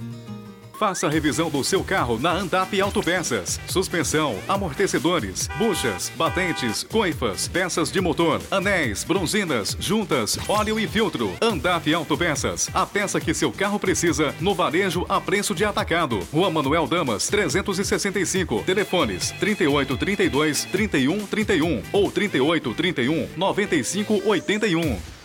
Faça 0.77 1.07
a 1.07 1.09
revisão 1.09 1.49
do 1.49 1.63
seu 1.63 1.83
carro 1.83 2.19
na 2.19 2.31
Andap 2.31 2.79
Autopeças. 2.79 3.59
Suspensão, 3.67 4.37
amortecedores, 4.47 5.47
buchas, 5.57 6.11
batentes, 6.15 6.83
coifas, 6.83 7.47
peças 7.47 7.91
de 7.91 7.99
motor, 7.99 8.39
anéis, 8.51 9.03
bronzinas, 9.03 9.75
juntas, 9.79 10.37
óleo 10.47 10.79
e 10.79 10.87
filtro. 10.87 11.33
Andap 11.41 11.91
Autopeças. 11.91 12.69
A 12.75 12.85
peça 12.85 13.19
que 13.19 13.33
seu 13.33 13.51
carro 13.51 13.79
precisa 13.79 14.35
no 14.39 14.53
varejo 14.53 15.03
a 15.09 15.19
preço 15.19 15.55
de 15.55 15.65
atacado. 15.65 16.19
Rua 16.31 16.51
Manuel 16.51 16.85
Damas, 16.85 17.27
365. 17.27 18.61
Telefones 18.61 19.31
3832 19.39 20.65
3131 20.65 21.81
ou 21.91 22.11
3831 22.11 23.29
9581. 23.35 25.16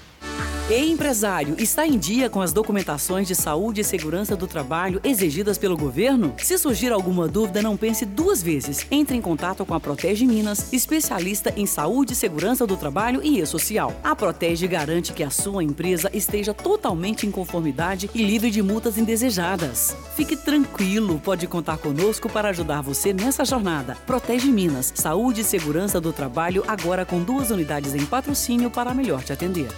Ei, 0.71 0.93
empresário, 0.93 1.57
está 1.59 1.85
em 1.85 1.99
dia 1.99 2.31
com 2.31 2.41
as 2.41 2.53
documentações 2.53 3.27
de 3.27 3.35
saúde 3.35 3.81
e 3.81 3.85
segurança 3.85 4.37
do 4.37 4.47
trabalho 4.47 5.01
exigidas 5.03 5.59
pelo 5.59 5.77
governo? 5.77 6.33
Se 6.39 6.57
surgir 6.57 6.93
alguma 6.93 7.27
dúvida, 7.27 7.61
não 7.61 7.77
pense 7.77 8.07
duas 8.07 8.41
vezes. 8.41 8.87
Entre 8.89 9.17
em 9.17 9.21
contato 9.21 9.67
com 9.67 9.75
a 9.75 9.81
Protege 9.81 10.25
Minas, 10.25 10.73
especialista 10.73 11.53
em 11.57 11.67
saúde, 11.67 12.15
segurança 12.15 12.65
do 12.65 12.77
trabalho 12.77 13.21
e 13.25 13.41
e-social. 13.41 13.93
A 14.05 14.15
Protege 14.15 14.69
garante 14.69 15.13
que 15.13 15.25
a 15.25 15.31
sua 15.31 15.65
empresa 15.65 16.09
esteja 16.15 16.55
totalmente 16.55 17.27
em 17.27 17.33
conformidade 17.33 18.09
e 18.15 18.23
livre 18.23 18.49
de 18.49 18.63
multas 18.63 18.97
indesejadas. 18.97 19.97
Fique 20.15 20.37
tranquilo, 20.37 21.19
pode 21.19 21.47
contar 21.49 21.79
conosco 21.79 22.31
para 22.31 22.51
ajudar 22.51 22.83
você 22.83 23.13
nessa 23.13 23.45
jornada. 23.45 23.97
Protege 24.07 24.47
Minas, 24.47 24.93
saúde 24.95 25.41
e 25.41 25.45
segurança 25.45 26.01
do 26.01 26.13
trabalho, 26.13 26.63
agora 26.69 27.05
com 27.05 27.21
duas 27.21 27.51
unidades 27.51 27.97
em 27.97 28.07
patrocínio 28.07 28.71
para 28.71 28.95
melhor 28.95 29.25
te 29.25 29.33
atender. 29.33 29.69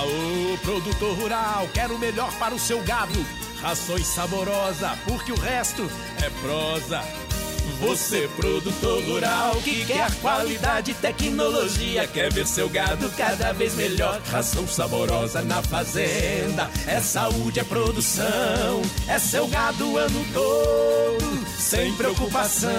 Aô, 0.00 0.56
produtor 0.62 1.14
rural, 1.14 1.68
quero 1.74 1.94
o 1.94 1.98
melhor 1.98 2.32
para 2.38 2.54
o 2.54 2.58
seu 2.58 2.82
gado. 2.84 3.22
Rações 3.60 4.06
saborosa, 4.06 4.98
porque 5.06 5.30
o 5.30 5.38
resto 5.38 5.86
é 6.22 6.30
prosa. 6.40 7.02
Você, 7.80 8.26
produtor 8.34 9.02
rural, 9.04 9.56
que 9.56 9.84
quer 9.84 10.10
qualidade 10.22 10.94
tecnologia, 10.94 12.06
quer 12.06 12.32
ver 12.32 12.46
seu 12.46 12.66
gado 12.70 13.10
cada 13.10 13.52
vez 13.52 13.74
melhor. 13.74 14.22
Ração 14.30 14.66
saborosa 14.66 15.42
na 15.42 15.62
fazenda, 15.62 16.70
é 16.86 16.98
saúde, 16.98 17.60
é 17.60 17.64
produção, 17.64 18.80
é 19.06 19.18
seu 19.18 19.46
gado 19.48 19.86
o 19.86 19.98
ano 19.98 20.24
todo, 20.32 21.46
sem 21.58 21.92
preocupação. 21.92 22.70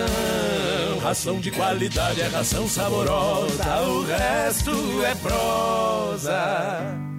Ração 1.03 1.39
de 1.39 1.51
qualidade 1.51 2.19
é 2.19 2.27
ração 2.29 2.67
saborosa, 2.67 3.81
o 3.83 4.03
resto 4.05 5.03
é 5.05 5.13
prosa. 5.13 7.10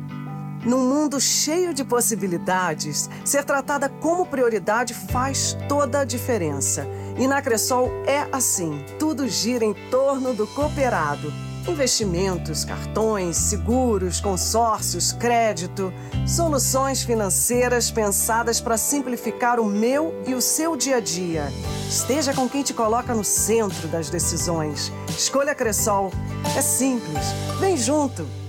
Num 0.64 0.88
mundo 0.88 1.20
cheio 1.20 1.74
de 1.74 1.84
possibilidades, 1.84 3.10
ser 3.24 3.44
tratada 3.44 3.88
como 3.88 4.24
prioridade 4.24 4.94
faz 4.94 5.56
toda 5.68 6.00
a 6.00 6.04
diferença. 6.04 6.86
E 7.18 7.26
na 7.26 7.42
Cressol 7.42 7.90
é 8.06 8.28
assim: 8.30 8.84
tudo 8.98 9.28
gira 9.28 9.64
em 9.64 9.74
torno 9.90 10.32
do 10.32 10.46
cooperado. 10.46 11.32
Investimentos, 11.66 12.64
cartões, 12.64 13.36
seguros, 13.36 14.20
consórcios, 14.20 15.12
crédito, 15.12 15.92
soluções 16.26 17.02
financeiras 17.02 17.90
pensadas 17.90 18.60
para 18.60 18.76
simplificar 18.76 19.60
o 19.60 19.64
meu 19.64 20.12
e 20.26 20.34
o 20.34 20.40
seu 20.40 20.76
dia 20.76 20.96
a 20.96 21.00
dia. 21.00 21.52
Esteja 21.88 22.34
com 22.34 22.48
quem 22.48 22.62
te 22.62 22.74
coloca 22.74 23.14
no 23.14 23.22
centro 23.24 23.86
das 23.88 24.10
decisões. 24.10 24.92
Escolha 25.08 25.54
Cressol. 25.54 26.10
É 26.56 26.60
simples. 26.60 27.26
Vem 27.60 27.76
junto. 27.76 28.41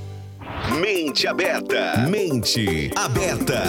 Mente 0.73 1.27
aberta. 1.27 2.07
Mente 2.09 2.91
aberta. 2.95 3.63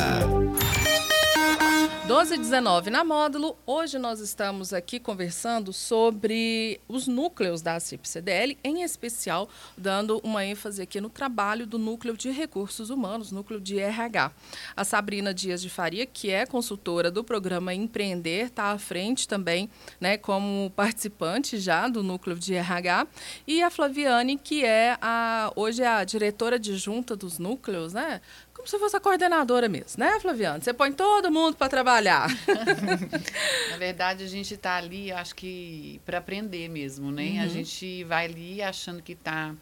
12 2.07 2.35
e 2.35 2.37
19 2.37 2.91
na 2.91 3.03
módulo. 3.03 3.57
Hoje 3.65 3.99
nós 3.99 4.21
estamos 4.21 4.75
aqui 4.75 5.01
conversando 5.01 5.73
sobre 5.73 6.79
os 6.87 7.09
núcleos 7.09 7.63
da 7.63 7.81
CIP-CDL, 7.81 8.59
em 8.63 8.83
especial 8.83 9.49
dando 9.75 10.21
uma 10.23 10.45
ênfase 10.45 10.83
aqui 10.83 11.01
no 11.01 11.09
trabalho 11.09 11.67
do 11.67 11.79
núcleo 11.79 12.15
de 12.15 12.31
recursos 12.31 12.91
humanos, 12.91 13.33
núcleo 13.33 13.59
de 13.59 13.79
RH. 13.79 14.33
A 14.77 14.85
Sabrina 14.85 15.33
Dias 15.33 15.63
de 15.63 15.71
Faria, 15.71 16.05
que 16.05 16.31
é 16.31 16.45
consultora 16.45 17.11
do 17.11 17.25
programa 17.25 17.73
Empreender, 17.73 18.49
está 18.49 18.65
à 18.65 18.79
frente 18.79 19.27
também, 19.27 19.71
né, 19.99 20.19
como 20.19 20.71
participante 20.77 21.57
já 21.57 21.89
do 21.89 22.03
núcleo 22.03 22.39
de 22.39 22.55
RH, 22.55 23.07
e 23.47 23.63
a 23.63 23.71
Flaviane, 23.71 24.37
que 24.37 24.63
é 24.63 24.99
a 25.01 25.51
hoje 25.57 25.83
é 25.83 25.89
a 25.89 26.05
diretora 26.05 26.57
adjunta 26.57 27.17
dos 27.17 27.39
núcleos, 27.39 27.95
né? 27.95 28.21
Como 28.65 28.69
se 28.69 28.79
fosse 28.79 28.97
a 28.97 29.01
coordenadora 29.01 29.69
mesmo, 29.69 30.03
né, 30.03 30.19
Flaviana? 30.19 30.59
Você 30.59 30.73
põe 30.73 30.91
todo 30.91 31.31
mundo 31.31 31.55
para 31.55 31.69
trabalhar. 31.69 32.29
Na 33.71 33.77
verdade, 33.77 34.25
a 34.25 34.27
gente 34.27 34.55
está 34.55 34.77
ali, 34.77 35.13
acho 35.13 35.35
que 35.35 36.01
para 36.07 36.17
aprender 36.17 36.69
mesmo, 36.71 37.13
né? 37.13 37.33
Uhum. 37.33 37.43
A 37.43 37.47
gente 37.47 38.03
vai 38.05 38.25
ali 38.25 38.63
achando 38.63 39.03
que 39.03 39.13
está 39.13 39.55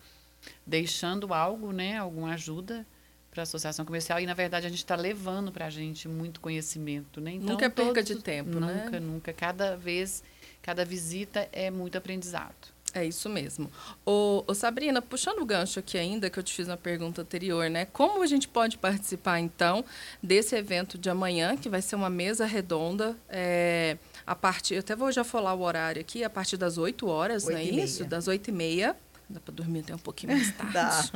deixando 0.65 1.35
algo, 1.35 1.73
né, 1.73 1.99
alguma 1.99 2.35
ajuda 2.35 2.87
para 3.31 3.43
a 3.43 3.45
associação 3.45 3.85
comercial 3.85 4.21
e 4.21 4.27
na 4.27 4.35
verdade 4.35 4.67
a 4.67 4.69
gente 4.69 4.79
está 4.79 4.95
levando 4.95 5.51
para 5.51 5.67
a 5.67 5.71
gente 5.71 6.07
muito 6.07 6.41
conhecimento, 6.41 7.21
né? 7.21 7.33
Então, 7.33 7.51
nunca 7.51 7.67
é 7.67 7.69
perca 7.69 8.03
de 8.03 8.17
tempo, 8.17 8.51
nunca, 8.51 8.67
né? 8.67 8.85
Nunca, 8.85 9.01
nunca. 9.01 9.33
Cada 9.33 9.77
vez, 9.77 10.23
cada 10.61 10.85
visita 10.85 11.49
é 11.51 11.71
muito 11.71 11.99
aprendizado. 11.99 12.72
É 12.95 13.05
isso 13.05 13.29
mesmo. 13.29 13.71
Ô, 14.05 14.45
ô, 14.47 14.55
Sabrina, 14.55 15.01
puxando 15.01 15.39
o 15.41 15.47
gancho 15.47 15.79
aqui 15.79 15.97
ainda, 15.97 16.29
que 16.29 16.39
eu 16.39 16.43
te 16.43 16.53
fiz 16.53 16.69
uma 16.69 16.77
pergunta 16.77 17.23
anterior, 17.23 17.71
né? 17.71 17.87
Como 17.87 18.23
a 18.23 18.27
gente 18.27 18.47
pode 18.47 18.77
participar, 18.77 19.41
então, 19.41 19.85
desse 20.23 20.55
evento 20.55 20.99
de 20.99 21.09
amanhã, 21.09 21.57
que 21.57 21.69
vai 21.69 21.81
ser 21.81 21.97
uma 21.97 22.11
mesa 22.11 22.45
redonda, 22.45 23.17
é, 23.29 23.97
a 24.27 24.35
partir, 24.35 24.75
eu 24.75 24.81
até 24.81 24.95
vou 24.95 25.11
já 25.11 25.25
falar 25.25 25.55
o 25.55 25.63
horário 25.63 26.01
aqui, 26.01 26.23
a 26.23 26.31
partir 26.31 26.57
das 26.57 26.77
8 26.77 27.07
horas, 27.09 27.45
8 27.45 27.53
não 27.53 27.59
é 27.59 27.65
isso? 27.65 28.05
Das 28.05 28.29
8 28.29 28.49
e 28.49 28.53
meia 28.53 28.97
Dá 29.33 29.41
para 29.41 29.55
dormir 29.55 29.81
até 29.81 29.95
um 29.95 29.99
pouquinho 29.99 30.35
mais 30.35 30.53
tarde. 30.57 30.73
Dá. 30.73 31.11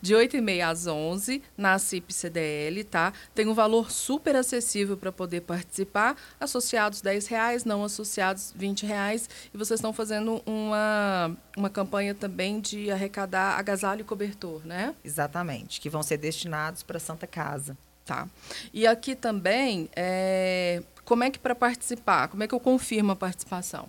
De 0.00 0.14
8h30 0.14 0.68
às 0.68 0.86
11 0.86 1.42
na 1.56 1.78
CIP 1.78 2.12
CDL, 2.12 2.84
tá? 2.84 3.12
Tem 3.34 3.46
um 3.46 3.54
valor 3.54 3.90
super 3.90 4.34
acessível 4.36 4.96
para 4.96 5.12
poder 5.12 5.42
participar. 5.42 6.16
Associados 6.38 7.00
R$ 7.02 7.18
reais, 7.28 7.64
não 7.64 7.84
associados 7.84 8.54
R$ 8.58 8.74
reais. 8.86 9.28
E 9.52 9.56
vocês 9.56 9.78
estão 9.78 9.92
fazendo 9.92 10.42
uma, 10.46 11.36
uma 11.56 11.70
campanha 11.70 12.14
também 12.14 12.60
de 12.60 12.90
arrecadar 12.90 13.58
agasalho 13.58 14.00
e 14.00 14.04
cobertor, 14.04 14.62
né? 14.64 14.94
Exatamente, 15.04 15.80
que 15.80 15.90
vão 15.90 16.02
ser 16.02 16.16
destinados 16.16 16.82
para 16.82 16.98
Santa 16.98 17.26
Casa. 17.26 17.76
Tá. 18.04 18.28
E 18.72 18.86
aqui 18.86 19.14
também, 19.14 19.88
é, 19.94 20.82
como 21.04 21.22
é 21.22 21.30
que 21.30 21.38
para 21.38 21.54
participar? 21.54 22.28
Como 22.28 22.42
é 22.42 22.48
que 22.48 22.54
eu 22.54 22.58
confirmo 22.58 23.12
a 23.12 23.16
participação? 23.16 23.88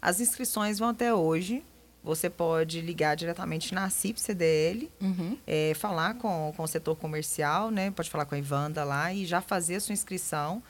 As 0.00 0.20
inscrições 0.20 0.78
vão 0.78 0.88
até 0.88 1.14
hoje, 1.14 1.62
você 2.02 2.28
pode 2.28 2.80
ligar 2.80 3.14
diretamente 3.14 3.72
na 3.72 3.88
CIP 3.88 4.20
CDL, 4.20 4.90
uhum. 5.00 5.38
é, 5.46 5.72
falar 5.74 6.14
com, 6.14 6.52
com 6.56 6.62
o 6.62 6.66
setor 6.66 6.96
comercial, 6.96 7.70
né? 7.70 7.90
Pode 7.92 8.10
falar 8.10 8.24
com 8.24 8.34
a 8.34 8.38
Ivanda 8.38 8.82
lá 8.82 9.12
e 9.12 9.24
já 9.24 9.40
fazer 9.40 9.76
a 9.76 9.80
sua 9.80 9.92
inscrição. 9.92 10.62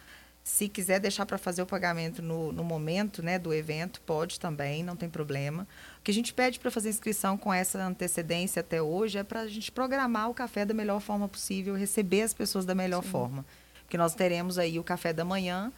Se 0.44 0.68
quiser 0.68 0.98
deixar 0.98 1.24
para 1.24 1.38
fazer 1.38 1.62
o 1.62 1.66
pagamento 1.66 2.20
no, 2.20 2.52
no 2.52 2.64
momento 2.64 3.22
né, 3.22 3.38
do 3.38 3.54
evento, 3.54 4.00
pode 4.02 4.40
também, 4.40 4.82
não 4.82 4.96
tem 4.96 5.08
problema. 5.08 5.66
O 6.00 6.02
que 6.02 6.10
a 6.10 6.14
gente 6.14 6.34
pede 6.34 6.58
para 6.58 6.70
fazer 6.70 6.90
inscrição 6.90 7.38
com 7.38 7.54
essa 7.54 7.82
antecedência 7.82 8.60
até 8.60 8.82
hoje 8.82 9.18
é 9.18 9.22
para 9.22 9.40
a 9.40 9.46
gente 9.46 9.70
programar 9.70 10.28
o 10.28 10.34
café 10.34 10.64
da 10.64 10.74
melhor 10.74 11.00
forma 11.00 11.28
possível, 11.28 11.76
receber 11.76 12.22
as 12.22 12.34
pessoas 12.34 12.66
da 12.66 12.74
melhor 12.74 13.04
Sim. 13.04 13.10
forma. 13.10 13.46
Porque 13.84 13.96
nós 13.96 14.14
teremos 14.14 14.58
aí 14.58 14.78
o 14.80 14.84
café 14.84 15.12
da 15.12 15.24
manhã, 15.24 15.72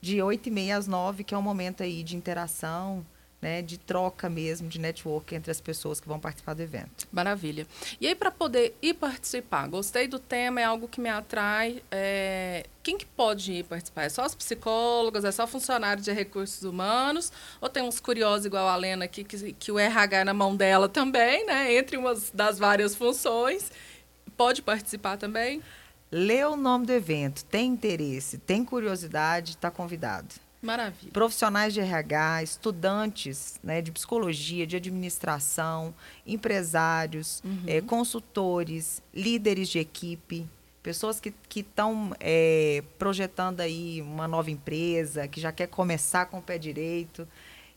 de 0.00 0.16
8h30 0.16 0.76
às 0.76 0.86
9 0.86 1.22
que 1.22 1.34
é 1.34 1.38
um 1.38 1.42
momento 1.42 1.82
aí 1.82 2.02
de 2.02 2.16
interação, 2.16 3.06
né, 3.40 3.62
de 3.62 3.78
troca 3.78 4.28
mesmo, 4.28 4.68
de 4.68 4.80
network 4.80 5.34
entre 5.34 5.50
as 5.50 5.60
pessoas 5.60 6.00
que 6.00 6.08
vão 6.08 6.18
participar 6.18 6.54
do 6.54 6.62
evento. 6.62 7.06
Maravilha. 7.12 7.66
E 8.00 8.06
aí, 8.06 8.14
para 8.14 8.30
poder 8.30 8.74
ir 8.82 8.94
participar, 8.94 9.68
gostei 9.68 10.08
do 10.08 10.18
tema, 10.18 10.60
é 10.60 10.64
algo 10.64 10.88
que 10.88 11.00
me 11.00 11.08
atrai. 11.08 11.82
É... 11.90 12.66
Quem 12.82 12.98
que 12.98 13.06
pode 13.06 13.52
ir 13.52 13.64
participar? 13.64 14.04
É 14.04 14.08
só 14.08 14.26
os 14.26 14.34
psicólogos, 14.34 15.24
é 15.24 15.30
só 15.30 15.46
funcionário 15.46 16.02
de 16.02 16.12
recursos 16.12 16.64
humanos? 16.64 17.30
Ou 17.60 17.68
tem 17.68 17.82
uns 17.82 18.00
curiosos 18.00 18.46
igual 18.46 18.66
a 18.66 18.74
Lena 18.74 19.04
aqui, 19.04 19.22
que, 19.22 19.52
que 19.52 19.70
o 19.70 19.78
RH 19.78 20.18
é 20.18 20.24
na 20.24 20.34
mão 20.34 20.56
dela 20.56 20.88
também, 20.88 21.46
né? 21.46 21.74
Entre 21.74 21.96
umas 21.96 22.30
das 22.30 22.58
várias 22.58 22.96
funções. 22.96 23.70
Pode 24.36 24.62
participar 24.62 25.16
também? 25.16 25.62
Lê 26.10 26.42
o 26.44 26.56
nome 26.56 26.86
do 26.86 26.92
evento, 26.92 27.44
tem 27.44 27.70
interesse, 27.70 28.38
tem 28.38 28.64
curiosidade, 28.64 29.50
está 29.50 29.70
convidado. 29.70 30.34
Maravilha. 30.60 31.12
Profissionais 31.12 31.72
de 31.72 31.80
RH, 31.80 32.42
estudantes 32.42 33.60
né, 33.62 33.80
de 33.80 33.92
psicologia, 33.92 34.66
de 34.66 34.76
administração, 34.76 35.94
empresários, 36.26 37.40
uhum. 37.44 37.62
é, 37.66 37.80
consultores, 37.80 39.00
líderes 39.14 39.68
de 39.68 39.78
equipe, 39.78 40.48
pessoas 40.82 41.20
que 41.20 41.32
estão 41.54 42.12
é, 42.18 42.82
projetando 42.98 43.60
aí 43.60 44.02
uma 44.02 44.26
nova 44.26 44.50
empresa, 44.50 45.28
que 45.28 45.40
já 45.40 45.52
quer 45.52 45.68
começar 45.68 46.26
com 46.26 46.38
o 46.38 46.42
pé 46.42 46.58
direito. 46.58 47.28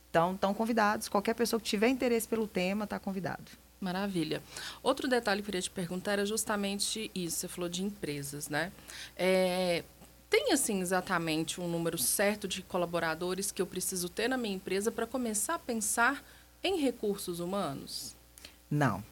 Então, 0.09 0.33
estão 0.33 0.53
convidados. 0.53 1.07
Qualquer 1.07 1.35
pessoa 1.35 1.59
que 1.59 1.65
tiver 1.65 1.87
interesse 1.87 2.27
pelo 2.27 2.47
tema 2.47 2.85
está 2.85 2.99
convidado. 2.99 3.51
Maravilha. 3.79 4.43
Outro 4.83 5.07
detalhe 5.07 5.41
que 5.41 5.43
eu 5.43 5.45
queria 5.45 5.61
te 5.61 5.71
perguntar 5.71 6.13
era 6.13 6.25
justamente 6.25 7.09
isso. 7.15 7.37
Você 7.37 7.47
falou 7.47 7.69
de 7.69 7.83
empresas, 7.83 8.47
né? 8.47 8.71
É, 9.17 9.83
Tem, 10.31 10.53
assim, 10.53 10.79
exatamente 10.79 11.59
um 11.59 11.67
número 11.67 11.97
certo 11.97 12.47
de 12.47 12.61
colaboradores 12.61 13.51
que 13.51 13.61
eu 13.61 13.67
preciso 13.67 14.07
ter 14.07 14.29
na 14.29 14.37
minha 14.37 14.55
empresa 14.55 14.89
para 14.89 15.05
começar 15.05 15.55
a 15.55 15.59
pensar 15.59 16.23
em 16.63 16.79
recursos 16.79 17.41
humanos? 17.41 18.15
Não. 18.69 19.03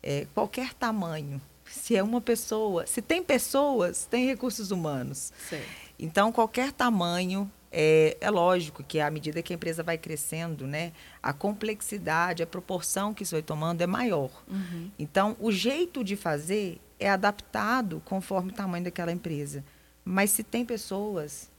É, 0.00 0.28
qualquer 0.32 0.72
tamanho. 0.72 1.42
Se 1.66 1.96
é 1.96 2.02
uma 2.04 2.20
pessoa, 2.20 2.86
se 2.86 3.02
tem 3.02 3.20
pessoas, 3.20 4.06
tem 4.06 4.26
recursos 4.26 4.70
humanos. 4.70 5.32
Certo. 5.50 5.66
Então, 5.98 6.30
qualquer 6.30 6.70
tamanho, 6.70 7.50
é, 7.72 8.16
é, 8.20 8.30
lógico 8.30 8.84
que 8.84 9.00
à 9.00 9.10
medida 9.10 9.42
que 9.42 9.52
a 9.52 9.56
empresa 9.56 9.82
vai 9.82 9.98
crescendo, 9.98 10.68
né, 10.68 10.92
a 11.20 11.32
complexidade, 11.32 12.44
a 12.44 12.46
proporção 12.46 13.12
que 13.12 13.24
isso 13.24 13.34
vai 13.34 13.42
tomando 13.42 13.80
é 13.80 13.88
maior. 13.88 14.30
Uhum. 14.46 14.88
Então, 15.00 15.36
o 15.40 15.50
jeito 15.50 16.04
de 16.04 16.14
fazer 16.14 16.80
é 17.00 17.10
adaptado 17.10 18.00
conforme 18.04 18.52
o 18.52 18.54
tamanho 18.54 18.84
daquela 18.84 19.10
empresa. 19.10 19.64
Mas 20.04 20.30
se 20.30 20.42
tem 20.42 20.64
pessoas, 20.64 21.50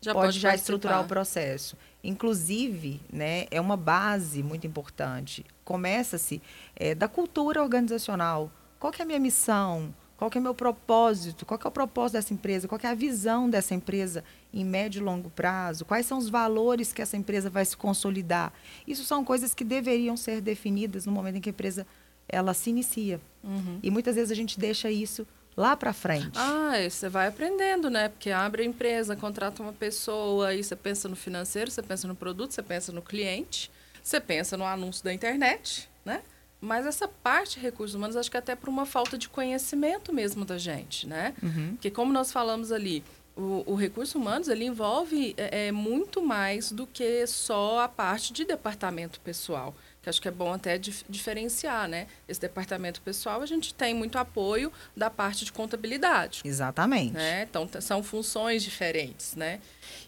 Já 0.00 0.12
pode, 0.12 0.26
pode 0.26 0.38
já 0.40 0.48
participar. 0.50 0.74
estruturar 0.74 1.00
o 1.02 1.08
processo. 1.08 1.76
Inclusive, 2.04 3.00
né, 3.12 3.46
é 3.50 3.60
uma 3.60 3.76
base 3.76 4.42
muito 4.42 4.66
importante. 4.66 5.44
Começa-se 5.64 6.42
é, 6.76 6.94
da 6.94 7.08
cultura 7.08 7.62
organizacional. 7.62 8.50
Qual 8.78 8.92
que 8.92 9.00
é 9.00 9.04
a 9.04 9.06
minha 9.06 9.20
missão? 9.20 9.94
Qual 10.16 10.30
que 10.30 10.38
é 10.38 10.40
o 10.40 10.44
meu 10.44 10.54
propósito? 10.54 11.44
Qual 11.44 11.58
que 11.58 11.66
é 11.66 11.68
o 11.68 11.72
propósito 11.72 12.12
dessa 12.12 12.32
empresa? 12.32 12.68
Qual 12.68 12.78
que 12.78 12.86
é 12.86 12.90
a 12.90 12.94
visão 12.94 13.50
dessa 13.50 13.74
empresa 13.74 14.22
em 14.52 14.64
médio 14.64 15.00
e 15.00 15.04
longo 15.04 15.30
prazo? 15.30 15.84
Quais 15.84 16.06
são 16.06 16.18
os 16.18 16.28
valores 16.28 16.92
que 16.92 17.02
essa 17.02 17.16
empresa 17.16 17.50
vai 17.50 17.64
se 17.64 17.76
consolidar? 17.76 18.52
Isso 18.86 19.04
são 19.04 19.24
coisas 19.24 19.52
que 19.52 19.64
deveriam 19.64 20.16
ser 20.16 20.40
definidas 20.40 21.06
no 21.06 21.12
momento 21.12 21.38
em 21.38 21.40
que 21.40 21.48
a 21.48 21.50
empresa 21.50 21.86
ela 22.28 22.54
se 22.54 22.70
inicia. 22.70 23.20
Uhum. 23.42 23.80
E 23.82 23.90
muitas 23.90 24.14
vezes 24.14 24.30
a 24.30 24.34
gente 24.34 24.60
deixa 24.60 24.88
isso 24.90 25.26
lá 25.56 25.76
para 25.76 25.92
frente. 25.92 26.38
Ah, 26.38 26.72
você 26.88 27.08
vai 27.08 27.28
aprendendo, 27.28 27.90
né? 27.90 28.08
Porque 28.08 28.30
abre 28.30 28.62
a 28.62 28.66
empresa, 28.66 29.16
contrata 29.16 29.62
uma 29.62 29.72
pessoa, 29.72 30.48
aí 30.48 30.62
você 30.62 30.74
pensa 30.74 31.08
no 31.08 31.16
financeiro, 31.16 31.70
você 31.70 31.82
pensa 31.82 32.08
no 32.08 32.14
produto, 32.14 32.52
você 32.52 32.62
pensa 32.62 32.92
no 32.92 33.02
cliente, 33.02 33.70
você 34.02 34.20
pensa 34.20 34.56
no 34.56 34.64
anúncio 34.64 35.04
da 35.04 35.12
internet, 35.12 35.88
né? 36.04 36.22
Mas 36.60 36.86
essa 36.86 37.08
parte 37.08 37.58
de 37.58 37.60
recursos 37.60 37.94
humanos, 37.94 38.16
acho 38.16 38.30
que 38.30 38.36
é 38.36 38.40
até 38.40 38.54
por 38.54 38.68
uma 38.68 38.86
falta 38.86 39.18
de 39.18 39.28
conhecimento 39.28 40.12
mesmo 40.12 40.44
da 40.44 40.56
gente, 40.58 41.08
né? 41.08 41.34
Uhum. 41.42 41.70
Porque 41.72 41.90
como 41.90 42.12
nós 42.12 42.30
falamos 42.30 42.70
ali, 42.70 43.02
o, 43.36 43.64
o 43.66 43.74
recurso 43.74 44.18
humanos 44.18 44.48
ele 44.48 44.64
envolve 44.64 45.34
é, 45.36 45.66
é, 45.66 45.72
muito 45.72 46.22
mais 46.22 46.70
do 46.70 46.86
que 46.86 47.26
só 47.26 47.80
a 47.80 47.88
parte 47.88 48.32
de 48.32 48.44
departamento 48.44 49.20
pessoal 49.20 49.74
que 50.02 50.08
acho 50.08 50.20
que 50.20 50.26
é 50.26 50.32
bom 50.32 50.52
até 50.52 50.76
dif 50.76 51.04
diferenciar, 51.08 51.88
né? 51.88 52.08
Esse 52.28 52.40
departamento 52.40 53.00
pessoal, 53.00 53.40
a 53.40 53.46
gente 53.46 53.72
tem 53.72 53.94
muito 53.94 54.18
apoio 54.18 54.72
da 54.96 55.08
parte 55.08 55.44
de 55.44 55.52
contabilidade. 55.52 56.42
Exatamente. 56.44 57.12
Né? 57.12 57.42
Então, 57.48 57.68
são 57.80 58.02
funções 58.02 58.64
diferentes, 58.64 59.36
né? 59.36 59.60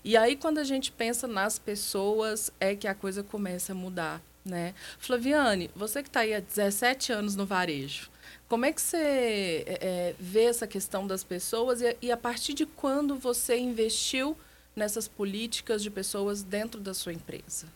E 0.03 0.17
aí, 0.17 0.35
quando 0.35 0.59
a 0.59 0.65
gente 0.65 0.91
pensa 0.91 1.29
nas 1.29 1.59
pessoas, 1.59 2.51
é 2.59 2.75
que 2.75 2.89
a 2.89 2.95
coisa 2.95 3.23
começa 3.23 3.73
a 3.73 3.75
mudar, 3.75 4.21
né? 4.45 4.75
Flaviane, 4.99 5.71
você 5.77 6.03
que 6.03 6.09
está 6.09 6.21
aí 6.21 6.35
há 6.35 6.41
17 6.41 7.13
anos 7.13 7.37
no 7.37 7.47
varejo, 7.47 8.11
como 8.49 8.65
é 8.65 8.73
que 8.73 8.83
você 8.83 9.65
é, 9.67 10.15
vê 10.19 10.45
essa 10.45 10.67
questão 10.67 11.07
das 11.07 11.23
pessoas 11.23 11.81
e, 11.81 11.97
e 12.03 12.11
a 12.11 12.17
partir 12.17 12.53
de 12.53 12.67
quando 12.67 13.17
você 13.17 13.57
investiu 13.57 14.37
nessas 14.75 15.07
políticas 15.07 15.83
de 15.83 15.91
pessoas 15.91 16.43
dentro 16.43 16.81
da 16.81 16.93
sua 16.93 17.13
empresa? 17.13 17.67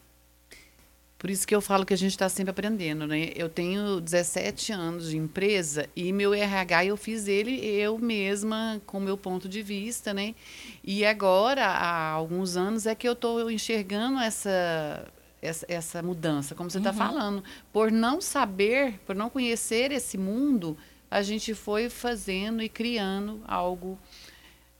Por 1.18 1.30
isso 1.30 1.48
que 1.48 1.54
eu 1.54 1.60
falo 1.60 1.84
que 1.84 1.92
a 1.92 1.96
gente 1.96 2.12
está 2.12 2.28
sempre 2.28 2.52
aprendendo, 2.52 3.04
né? 3.04 3.32
Eu 3.34 3.48
tenho 3.48 4.00
17 4.00 4.70
anos 4.70 5.10
de 5.10 5.16
empresa 5.16 5.88
e 5.96 6.12
meu 6.12 6.32
RH 6.32 6.84
eu 6.84 6.96
fiz 6.96 7.26
ele 7.26 7.58
eu 7.66 7.98
mesma 7.98 8.80
com 8.86 9.00
meu 9.00 9.16
ponto 9.16 9.48
de 9.48 9.60
vista, 9.60 10.14
né? 10.14 10.36
E 10.84 11.04
agora, 11.04 11.66
há 11.66 12.10
alguns 12.10 12.56
anos, 12.56 12.86
é 12.86 12.94
que 12.94 13.08
eu 13.08 13.14
estou 13.14 13.50
enxergando 13.50 14.20
essa, 14.20 15.08
essa, 15.42 15.66
essa, 15.68 16.02
mudança, 16.02 16.54
como 16.54 16.70
você 16.70 16.78
está 16.78 16.92
uhum. 16.92 16.96
falando. 16.96 17.44
Por 17.72 17.90
não 17.90 18.20
saber, 18.20 19.00
por 19.04 19.16
não 19.16 19.28
conhecer 19.28 19.90
esse 19.90 20.16
mundo, 20.16 20.78
a 21.10 21.20
gente 21.20 21.52
foi 21.52 21.90
fazendo 21.90 22.62
e 22.62 22.68
criando 22.68 23.42
algo 23.44 23.98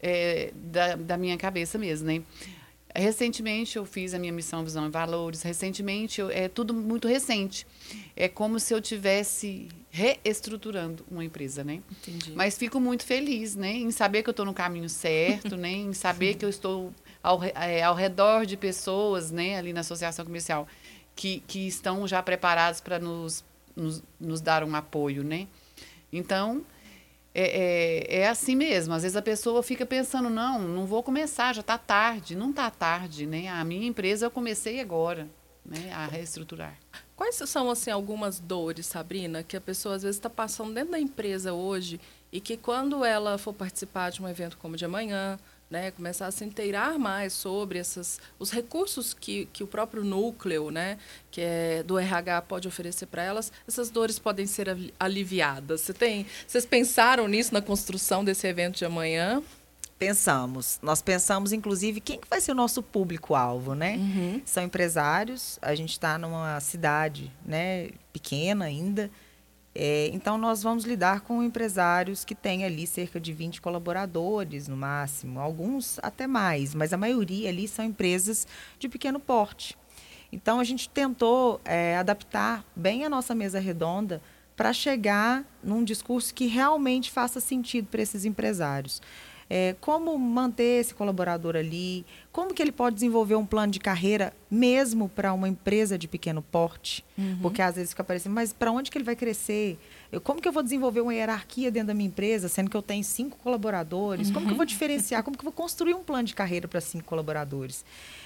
é, 0.01 0.53
da, 0.55 0.95
da 0.95 1.17
minha 1.17 1.37
cabeça 1.37 1.77
mesmo, 1.79 2.07
né? 2.07 2.23
Recentemente 2.95 3.77
eu 3.77 3.85
fiz 3.85 4.15
a 4.15 4.19
minha 4.19 4.33
missão 4.33 4.65
Visão 4.65 4.87
e 4.87 4.91
Valores. 4.91 5.43
Recentemente 5.43 6.21
eu, 6.21 6.31
é 6.31 6.49
tudo 6.49 6.73
muito 6.73 7.07
recente. 7.07 7.67
É 8.17 8.29
como 8.29 8.59
se 8.59 8.73
eu 8.75 8.81
tivesse 8.81 9.69
reestruturando 9.91 11.05
uma 11.11 11.25
empresa, 11.25 11.65
né? 11.65 11.81
Entendi. 11.91 12.33
Mas 12.33 12.59
fico 12.59 12.81
muito 12.81 13.05
feliz, 13.05 13.57
né, 13.57 13.73
em 13.73 13.91
saber 13.91 14.23
que 14.23 14.29
eu 14.29 14.33
estou 14.33 14.47
no 14.47 14.55
caminho 14.55 14.89
certo, 14.89 15.57
né, 15.57 15.71
em 15.71 15.93
saber 15.93 16.35
que 16.35 16.45
eu 16.45 16.49
estou 16.49 16.93
ao, 17.23 17.43
é, 17.43 17.83
ao 17.83 17.95
redor 17.95 18.45
de 18.45 18.57
pessoas, 18.57 19.31
né, 19.31 19.57
ali 19.57 19.73
na 19.73 19.81
associação 19.81 20.25
comercial 20.25 20.69
que, 21.17 21.43
que 21.47 21.67
estão 21.67 22.07
já 22.07 22.23
preparados 22.23 22.81
para 22.81 22.99
nos, 22.99 23.45
nos, 23.75 24.03
nos 24.21 24.41
dar 24.41 24.63
um 24.63 24.75
apoio, 24.77 25.25
né? 25.25 25.49
Então 26.13 26.65
é, 27.41 28.17
é, 28.17 28.21
é, 28.23 28.29
assim 28.29 28.57
mesmo. 28.57 28.93
Às 28.93 29.03
vezes 29.03 29.17
a 29.17 29.23
pessoa 29.23 29.63
fica 29.63 29.87
pensando, 29.87 30.29
não, 30.29 30.59
não 30.59 30.85
vou 30.85 31.05
começar, 31.05 31.55
já 31.55 31.61
está 31.61 31.79
tarde. 31.79 32.35
Não 32.35 32.51
está 32.51 32.69
tarde, 32.69 33.27
né? 33.27 33.47
A 33.47 33.65
minha 33.65 33.87
empresa 33.87 34.27
eu 34.27 34.31
comecei 34.31 34.81
agora, 34.81 35.29
né? 35.65 35.93
A 35.93 36.07
reestruturar. 36.07 36.77
Quais 37.15 37.37
são, 37.37 37.71
assim, 37.71 37.93
algumas 37.93 38.41
dores, 38.41 38.87
Sabrina, 38.87 39.45
que 39.45 39.57
a 39.57 39.61
pessoa 39.61 39.95
às 39.95 40.03
vezes 40.03 40.17
está 40.17 40.29
passando 40.29 40.75
dentro 40.75 40.91
da 40.91 40.99
empresa 40.99 41.53
hoje 41.53 42.01
e 42.33 42.41
que 42.41 42.57
quando 42.57 43.05
ela 43.05 43.39
for 43.39 43.53
participar 43.53 44.11
de 44.11 44.21
um 44.21 44.29
evento 44.29 44.57
como 44.59 44.75
o 44.75 44.77
de 44.77 44.85
amanhã, 44.85 45.39
né, 45.71 45.91
começar 45.91 46.27
a 46.27 46.31
se 46.31 46.45
inteirar 46.45 46.99
mais 46.99 47.33
sobre 47.33 47.79
essas, 47.79 48.19
os 48.39 48.51
recursos 48.51 49.13
que, 49.13 49.47
que 49.53 49.63
o 49.63 49.67
próprio 49.67 50.03
núcleo, 50.03 50.71
né, 50.71 50.99
que 51.31 51.41
é 51.41 51.83
do 51.83 51.99
RH 51.99 52.43
pode 52.43 52.67
oferecer 52.67 53.07
para 53.07 53.23
elas, 53.23 53.53
essas 53.67 53.91
dores 53.91 54.19
podem 54.19 54.47
ser 54.47 54.69
aliviadas. 54.99 55.83
Você 55.83 55.93
tem, 55.93 56.27
vocês 56.47 56.65
pensaram 56.65 57.29
nisso 57.29 57.53
na 57.53 57.61
construção 57.61 58.25
desse 58.25 58.47
evento 58.47 58.79
de 58.79 58.85
amanhã? 58.85 59.43
Pensamos. 59.99 60.79
Nós 60.81 61.03
pensamos, 61.03 61.53
inclusive, 61.53 62.01
quem 62.01 62.21
que 62.21 62.29
vai 62.29 62.41
ser 62.41 62.53
o 62.53 62.55
nosso 62.55 62.81
público-alvo, 62.83 63.75
né? 63.75 63.97
Uhum. 63.97 64.41
São 64.45 64.63
empresários. 64.63 65.59
A 65.61 65.75
gente 65.75 65.91
está 65.91 66.17
numa 66.17 66.61
cidade, 66.61 67.33
né, 67.45 67.91
pequena 68.13 68.67
ainda. 68.67 69.11
É, 69.81 70.11
então, 70.13 70.37
nós 70.37 70.61
vamos 70.61 70.83
lidar 70.83 71.21
com 71.21 71.41
empresários 71.41 72.25
que 72.25 72.35
têm 72.35 72.65
ali 72.65 72.85
cerca 72.85 73.21
de 73.21 73.33
20 73.33 73.61
colaboradores 73.61 74.67
no 74.67 74.77
máximo, 74.77 75.39
alguns 75.39 76.01
até 76.03 76.27
mais, 76.27 76.75
mas 76.75 76.93
a 76.93 76.97
maioria 76.97 77.49
ali 77.49 77.69
são 77.69 77.85
empresas 77.85 78.45
de 78.77 78.89
pequeno 78.89 79.21
porte. 79.21 79.79
Então, 80.33 80.59
a 80.59 80.65
gente 80.65 80.89
tentou 80.89 81.61
é, 81.65 81.97
adaptar 81.97 82.65
bem 82.75 83.05
a 83.05 83.09
nossa 83.09 83.37
mesa 83.37 83.61
redonda 83.61 84.21
para 84.57 84.73
chegar 84.73 85.45
num 85.63 85.85
discurso 85.85 86.35
que 86.35 86.47
realmente 86.47 87.13
faça 87.13 87.39
sentido 87.39 87.87
para 87.87 88.03
esses 88.03 88.25
empresários. 88.25 89.01
É, 89.51 89.75
como 89.81 90.19
manter 90.19 90.81
esse 90.81 90.93
colaborador 90.93 91.57
ali, 91.57 92.05
como 92.31 92.53
que 92.53 92.61
ele 92.61 92.71
pode 92.71 92.95
desenvolver 92.97 93.35
um 93.35 93.47
plano 93.47 93.73
de 93.73 93.81
carreira 93.81 94.33
mesmo 94.51 95.09
para 95.09 95.33
uma 95.33 95.49
empresa 95.49 95.97
de 95.97 96.07
pequeno 96.07 96.43
porte, 96.43 97.03
uhum. 97.17 97.39
porque 97.41 97.63
às 97.63 97.77
vezes 97.77 97.91
fica 97.91 98.05
parecendo, 98.05 98.35
mas 98.35 98.53
para 98.53 98.71
onde 98.71 98.91
que 98.91 98.99
ele 98.99 99.05
vai 99.05 99.17
crescer? 99.17 99.79
Eu, 100.13 100.21
como 100.21 100.41
que 100.41 100.47
eu 100.47 100.53
vou 100.53 100.63
desenvolver 100.63 101.01
uma 101.01 101.15
hierarquia 101.15 101.71
dentro 101.71 101.89
da 101.89 101.95
minha 101.95 102.09
empresa, 102.09 102.47
sendo 102.47 102.69
que 102.69 102.77
eu 102.77 102.83
tenho 102.83 103.03
cinco 103.03 103.39
colaboradores? 103.39 104.29
Uhum. 104.29 104.35
Como 104.35 104.47
que 104.47 104.53
eu 104.53 104.57
vou 104.57 104.67
diferenciar? 104.67 105.23
Como 105.23 105.37
que 105.37 105.41
eu 105.41 105.51
vou 105.51 105.53
construir 105.53 105.95
um 105.95 106.03
plano 106.03 106.25
de 106.25 106.35
carreira 106.35 106.69
para 106.69 106.81
cinco 106.81 107.05
colaboradores? 107.05 107.85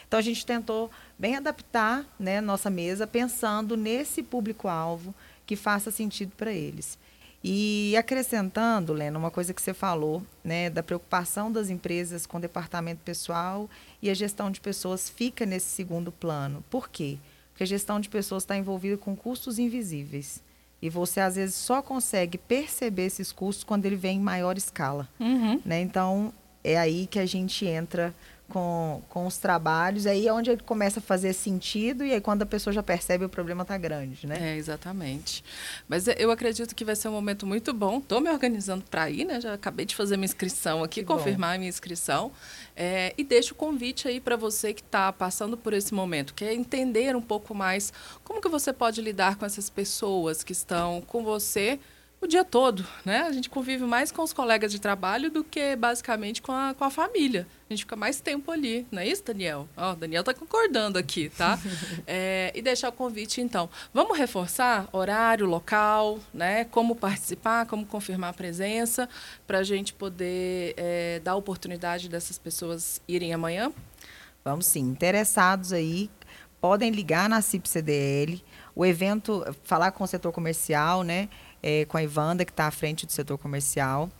Então 0.08 0.18
a 0.18 0.22
gente 0.22 0.44
tentou 0.44 0.90
bem 1.18 1.37
adaptar 1.37 2.04
né, 2.18 2.40
nossa 2.40 2.68
mesa 2.68 3.06
pensando 3.06 3.76
nesse 3.76 4.22
público-alvo 4.22 5.14
que 5.46 5.56
faça 5.56 5.90
sentido 5.90 6.32
para 6.37 6.52
eles. 6.52 6.98
E 7.44 7.96
acrescentando, 7.96 8.92
Lena, 8.92 9.18
uma 9.18 9.31
coisa 9.31 9.52
que 9.52 9.61
você 9.61 9.74
falou, 9.74 10.22
né, 10.44 10.70
da 10.70 10.83
preocupação 10.83 11.50
das 11.50 11.70
empresas 11.70 12.24
com 12.24 12.37
o 12.37 12.40
departamento 12.40 13.00
pessoal 13.05 13.68
e 14.00 14.09
a 14.09 14.14
gestão 14.14 14.50
de 14.50 14.61
pessoas 14.61 15.09
fica 15.09 15.44
nesse 15.44 15.66
segundo 15.66 16.12
plano. 16.12 16.62
Por 16.70 16.88
quê? 16.88 17.18
Porque 17.50 17.64
a 17.64 17.66
gestão 17.66 17.98
de 17.98 18.09
pessoas 18.09 18.44
está 18.44 18.57
envolvida 18.57 18.96
com 18.96 19.16
custos 19.16 19.59
invisíveis. 19.59 20.40
E 20.81 20.88
você, 20.88 21.20
às 21.20 21.37
vezes, 21.37 21.55
só 21.55 21.83
consegue 21.83 22.38
perceber 22.38 23.07
esses 23.07 23.31
custos 23.33 23.64
quando 23.64 23.87
ele 23.87 23.96
vem 23.96 24.18
em 24.18 24.22
maior 24.22 24.57
escala. 24.57 25.09
Uhum. 25.18 25.61
Né? 25.64 25.81
Então, 25.81 26.33
é 26.64 26.78
aí 26.78 27.07
que 27.07 27.18
a 27.18 27.26
gente 27.26 27.66
entra 27.66 28.14
com, 28.48 29.02
com 29.09 29.26
os 29.26 29.38
trabalhos, 29.38 30.07
aí 30.07 30.28
é 30.28 30.33
onde 30.33 30.50
ele 30.50 30.62
começa 30.62 31.00
a 31.00 31.02
fazer 31.02 31.33
sentido 31.33 32.05
e 32.05 32.12
aí 32.12 32.20
quando 32.20 32.42
a 32.42 32.46
pessoa 32.46 32.72
já 32.72 32.83
percebe 32.83 33.24
o 33.24 33.28
problema 33.28 33.62
está 33.62 33.78
grande, 33.78 34.26
né? 34.26 34.52
É, 34.52 34.57
exatamente. 34.57 35.42
Mas 35.88 36.07
eu 36.07 36.31
acredito 36.31 36.74
que 36.74 36.85
vai 36.85 36.94
ser 36.94 37.09
um 37.09 37.12
momento 37.12 37.46
muito 37.46 37.72
bom. 37.72 37.98
Estou 37.98 38.20
me 38.20 38.31
organizando 38.31 38.85
para 38.90 39.09
ir, 39.09 39.24
né? 39.24 39.40
Já 39.40 39.55
acabei 39.55 39.87
de 39.87 39.96
fazer 39.96 40.16
minha 40.16 40.26
inscrição 40.26 40.85
aqui, 40.85 41.00
Que 41.00 41.07
confirmar 41.07 41.50
bom. 41.50 41.55
a 41.57 41.59
minha 41.59 41.68
inscrição. 41.68 42.31
É, 42.76 43.14
e 43.16 43.24
deixo 43.24 43.55
o 43.55 43.57
convite 43.57 44.07
aí 44.07 44.20
para 44.20 44.37
você 44.37 44.74
que 44.74 44.83
está 44.83 45.12
passando 45.12 45.57
por 45.57 45.72
esse 45.72 45.94
momento, 45.94 46.35
quer 46.35 46.52
entender 46.52 47.16
um 47.16 47.22
pouco 47.22 47.55
mais 47.55 47.92
como 48.24 48.40
que 48.40 48.48
você 48.48 48.72
pode 48.72 49.00
lidar 49.00 49.37
com 49.37 49.46
essas 49.46 49.70
pessoas 49.70 50.42
que 50.42 50.52
estão 50.52 51.00
com 51.02 51.22
você 51.22 51.78
o 52.24 52.28
dia 52.28 52.44
todo, 52.44 52.87
né? 53.04 53.22
A 53.22 53.32
gente 53.32 53.50
convive 53.50 53.85
mais 53.85 54.12
com 54.12 54.22
os 54.22 54.32
colegas 54.32 54.70
de 54.70 54.80
trabalho 54.80 55.30
do 55.30 55.42
que 55.42 55.74
basicamente 55.74 56.40
com 56.40 56.52
a, 56.52 56.74
com 56.74 56.85
a 56.85 56.90
família. 56.90 57.46
A 57.68 57.72
gente 57.72 57.80
fica 57.80 57.96
mais 57.96 58.20
tempo 58.20 58.50
ali, 58.50 58.87
não 58.90 59.00
é 59.00 59.08
isso, 59.08 59.24
Daniel? 59.24 59.68
Ó, 59.76 59.92
oh, 59.92 59.94
Daniel 59.94 60.20
está 60.20 60.32
concordando 60.32 60.98
aqui, 60.98 61.30
tá? 61.30 61.58
é, 62.06 62.52
e 62.54 62.62
deixar 62.62 62.90
o 62.90 62.92
convite, 62.92 63.40
então. 63.40 63.68
Vamos 63.92 64.16
reforçar 64.16 64.88
horário, 64.92 65.46
local, 65.46 66.18
né? 66.32 66.64
Como 66.66 66.94
participar, 66.94 67.66
como 67.66 67.85
confirmar 67.85 68.30
a 68.30 68.35
presença, 68.35 69.08
para 69.46 69.58
a 69.58 69.64
gente 69.64 69.92
poder 69.92 70.74
é, 70.76 71.20
dar 71.24 71.35
oportunidade 71.35 72.08
dessas 72.08 72.38
pessoas 72.38 73.00
irem 73.08 73.35
amanhã? 73.35 73.72
Vamos 74.44 74.66
sim. 74.66 74.80
Interessados 74.80 75.72
aí, 75.72 76.11
podem 76.61 76.90
ligar 76.90 77.28
na 77.28 77.40
CIP 77.42 77.68
CDL. 77.68 78.44
O 78.74 78.87
evento, 78.87 79.44
falar 79.64 79.92
com 79.92 80.04
o 80.04 80.06
setor 80.06 80.32
comercial, 80.32 81.02
né? 81.02 81.28
É, 81.62 81.85
com 81.85 81.96
a 81.96 82.03
Ivanda, 82.03 82.44
que 82.44 82.51
está 82.51 82.66
à 82.66 82.70
frente 82.70 83.07
do 83.07 83.12
setor 83.12 83.38
comercial. 83.38 84.11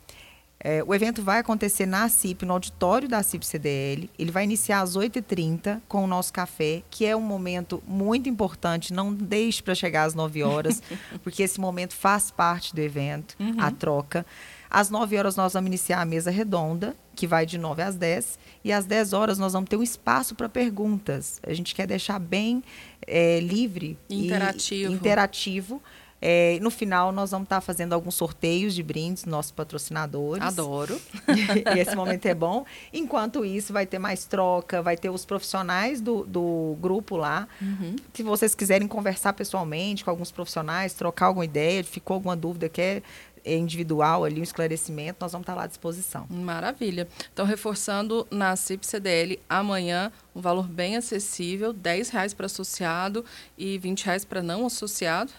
É, 0.65 0.81
o 0.87 0.95
evento 0.95 1.23
vai 1.23 1.41
acontecer 1.41 1.87
na 1.87 2.09
CIP, 2.09 2.47
no 2.47 2.53
auditório 2.53 3.09
da 3.09 3.21
CIP 3.21 3.45
CDL. 3.45 4.09
Ele 4.17 4.31
vai 4.31 4.45
iniciar 4.45 4.81
às 4.81 4.97
8h30 4.97 5.81
com 5.89 6.05
o 6.05 6.07
nosso 6.07 6.33
café, 6.33 6.85
que 6.89 7.05
é 7.05 7.17
um 7.17 7.21
momento 7.21 7.83
muito 7.85 8.29
importante. 8.29 8.93
Não 8.93 9.13
deixe 9.13 9.61
para 9.61 9.75
chegar 9.75 10.05
às 10.05 10.15
9 10.15 10.45
horas, 10.45 10.81
porque 11.25 11.43
esse 11.43 11.61
momento 11.61 11.95
faz 11.95 12.31
parte 12.31 12.73
do 12.73 12.81
evento, 12.81 13.35
uhum. 13.41 13.57
a 13.59 13.73
troca. 13.73 14.25
Às 14.71 14.89
9 14.89 15.19
horas 15.19 15.35
nós 15.35 15.53
vamos 15.53 15.67
iniciar 15.67 16.01
a 16.01 16.05
mesa 16.05 16.31
redonda, 16.31 16.95
que 17.17 17.27
vai 17.27 17.45
de 17.45 17.59
9 17.59 17.83
às 17.83 17.97
10. 17.97 18.39
E 18.65 18.73
às 18.73 18.87
10 18.87 19.13
horas 19.15 19.39
nós 19.39 19.53
vamos 19.53 19.69
ter 19.69 19.77
um 19.77 19.83
espaço 19.83 20.37
para 20.37 20.49
perguntas. 20.49 21.41
A 21.45 21.53
gente 21.53 21.75
quer 21.75 21.89
deixar 21.89 22.21
bem 22.21 22.63
é, 23.05 23.41
livre 23.41 23.99
interativo. 24.09 24.93
e 24.93 24.95
interativo 24.95 25.83
é, 26.25 26.57
no 26.63 26.71
final, 26.71 27.11
nós 27.11 27.33
vamos 27.33 27.47
estar 27.47 27.57
tá 27.57 27.61
fazendo 27.61 27.95
alguns 27.95 28.15
sorteios 28.15 28.77
de 28.77 28.83
brindes 28.83 29.25
nossos 29.25 29.51
patrocinadores. 29.51 30.45
Adoro. 30.45 31.01
e 31.75 31.81
esse 31.81 31.97
momento 31.97 32.27
é 32.27 32.35
bom. 32.35 32.65
Enquanto 32.93 33.45
isso, 33.45 33.73
vai 33.73 33.87
ter 33.87 33.99
mais 33.99 34.25
troca, 34.25 34.81
vai 34.81 34.97
ter 34.97 35.11
os 35.11 35.25
profissionais 35.25 36.01
do, 36.01 36.25
do 36.25 36.77
grupo 36.81 37.17
lá. 37.17 37.49
Uhum. 37.61 37.97
Se 38.15 38.23
vocês 38.23 38.55
quiserem 38.55 38.87
conversar 38.87 39.33
pessoalmente 39.33 40.05
com 40.05 40.11
alguns 40.11 40.31
profissionais, 40.31 40.95
trocar 40.95 41.27
alguma 41.27 41.45
ideia, 41.45 41.83
ficou 41.83 42.15
alguma 42.15 42.37
dúvida, 42.37 42.69
quer 42.69 43.03
individual 43.45 44.25
ali, 44.25 44.39
um 44.39 44.45
esclarecimento, 44.45 45.19
nós 45.21 45.33
vamos 45.33 45.43
estar 45.43 45.55
tá 45.55 45.59
lá 45.59 45.65
à 45.65 45.67
disposição. 45.67 46.29
Maravilha. 46.31 47.09
Então, 47.33 47.45
reforçando 47.45 48.25
na 48.31 48.55
CIP 48.55 48.87
CDL, 48.87 49.41
amanhã, 49.49 50.13
um 50.33 50.41
valor 50.41 50.69
bem 50.69 50.97
acessível, 50.97 51.73
R$ 51.73 52.03
reais 52.13 52.33
para 52.33 52.47
associado 52.47 53.25
e 53.59 53.77
R$ 53.79 53.95
reais 54.05 54.25
para 54.25 54.41
não 54.41 54.65
associado 54.65 55.33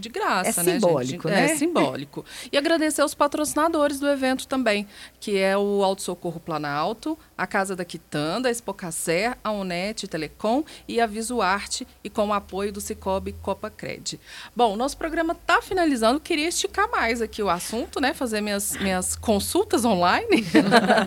de 0.00 0.08
graça, 0.08 0.60
é 0.60 0.64
né, 0.64 0.72
simbólico, 0.74 1.28
gente? 1.28 1.38
né? 1.38 1.44
É 1.52 1.56
simbólico. 1.56 2.24
E 2.50 2.56
agradecer 2.56 3.02
aos 3.02 3.14
patrocinadores 3.14 4.00
do 4.00 4.08
evento 4.08 4.48
também, 4.48 4.86
que 5.20 5.38
é 5.38 5.56
o 5.56 5.84
Auto 5.84 6.02
Socorro 6.02 6.40
Planalto, 6.40 7.18
a 7.40 7.46
Casa 7.46 7.74
da 7.74 7.86
Quitanda, 7.86 8.48
a 8.48 8.52
Expocacer, 8.52 9.34
a 9.42 9.50
Unet 9.50 10.06
Telecom 10.06 10.62
e 10.86 11.00
a 11.00 11.06
Visuarte, 11.06 11.86
e 12.04 12.10
com 12.10 12.28
o 12.28 12.32
apoio 12.34 12.70
do 12.70 12.82
Cicobi 12.82 13.32
Copacred. 13.32 14.20
Bom, 14.54 14.76
nosso 14.76 14.98
programa 14.98 15.32
está 15.32 15.62
finalizando. 15.62 16.20
Queria 16.20 16.48
esticar 16.48 16.90
mais 16.90 17.22
aqui 17.22 17.42
o 17.42 17.48
assunto, 17.48 17.98
né? 17.98 18.12
Fazer 18.12 18.42
minhas, 18.42 18.76
minhas 18.76 19.16
consultas 19.16 19.86
online. 19.86 20.44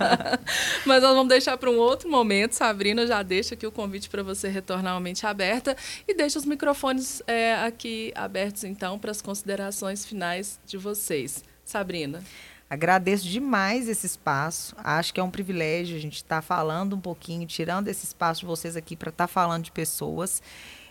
Mas 0.87 1.03
nós 1.03 1.13
vamos 1.13 1.29
deixar 1.29 1.55
para 1.55 1.69
um 1.69 1.77
outro 1.77 2.09
momento. 2.09 2.53
Sabrina 2.53 3.05
já 3.05 3.21
deixa 3.21 3.53
aqui 3.53 3.67
o 3.67 3.71
convite 3.71 4.09
para 4.09 4.23
você 4.23 4.49
retornar 4.49 4.95
a 4.95 4.99
mente 4.99 5.27
aberta 5.27 5.77
e 6.07 6.15
deixa 6.15 6.39
os 6.39 6.45
microfones 6.45 7.21
é, 7.27 7.53
aqui 7.57 8.11
abertos, 8.15 8.63
então, 8.63 8.97
para 8.97 9.11
as 9.11 9.21
considerações 9.21 10.03
finais 10.03 10.59
de 10.65 10.77
vocês. 10.77 11.43
Sabrina. 11.63 12.23
Agradeço 12.69 13.27
demais 13.27 13.87
esse 13.87 14.05
espaço. 14.05 14.75
Acho 14.77 15.13
que 15.13 15.19
é 15.19 15.23
um 15.23 15.29
privilégio 15.29 15.95
a 15.95 15.99
gente 15.99 16.15
estar 16.15 16.37
tá 16.37 16.41
falando 16.41 16.95
um 16.95 16.99
pouquinho, 16.99 17.45
tirando 17.45 17.87
esse 17.87 18.05
espaço 18.05 18.41
de 18.41 18.45
vocês 18.45 18.75
aqui 18.75 18.95
para 18.95 19.09
estar 19.09 19.27
tá 19.27 19.27
falando 19.27 19.63
de 19.63 19.71
pessoas. 19.71 20.41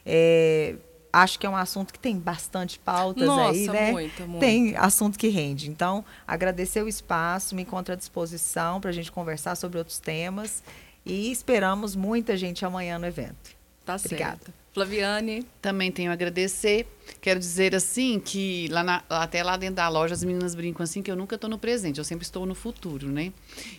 É, 0.07 0.77
acho 1.13 1.39
que 1.39 1.47
é 1.47 1.51
um 1.51 1.57
assunto 1.57 1.93
que 1.93 1.99
tem 1.99 2.19
bastante 2.19 2.79
pautas 2.79 3.27
Nossa, 3.27 3.51
aí, 3.51 3.67
né? 3.69 3.93
Muito, 3.93 4.23
muito. 4.27 4.41
Tem 4.41 4.77
assunto 4.77 5.19
que 5.19 5.29
rende. 5.29 5.69
Então, 5.69 6.05
agradecer 6.27 6.83
o 6.83 6.89
espaço, 6.89 7.55
me 7.55 7.63
encontro 7.63 7.93
à 7.93 7.97
disposição 7.97 8.81
para 8.81 8.91
a 8.91 8.93
gente 8.93 9.13
conversar 9.13 9.57
sobre 9.57 9.79
outros 9.79 9.99
temas 9.99 10.63
e 11.05 11.31
esperamos 11.31 11.95
muita 11.97 12.37
gente 12.37 12.65
amanhã 12.65 12.99
no 12.99 13.07
evento. 13.07 13.57
Tá 13.85 13.97
Obrigada. 13.97 14.39
certo. 14.45 14.62
Flaviane. 14.73 15.47
Também 15.61 15.93
tenho 15.93 16.11
a 16.11 16.15
agradecer. 16.15 16.87
Quero 17.21 17.39
dizer 17.39 17.75
assim 17.75 18.19
que 18.19 18.69
lá 18.69 18.83
na, 18.83 19.03
até 19.09 19.43
lá 19.43 19.57
dentro 19.57 19.77
da 19.77 19.89
loja 19.89 20.15
as 20.15 20.25
meninas 20.25 20.55
brincam 20.55 20.83
assim 20.83 21.03
que 21.03 21.11
eu 21.11 21.17
nunca 21.17 21.35
estou 21.35 21.51
no 21.51 21.59
presente, 21.59 21.99
eu 21.99 22.05
sempre 22.05 22.25
estou 22.25 22.47
no 22.47 22.55
futuro, 22.55 23.09
né? 23.09 23.33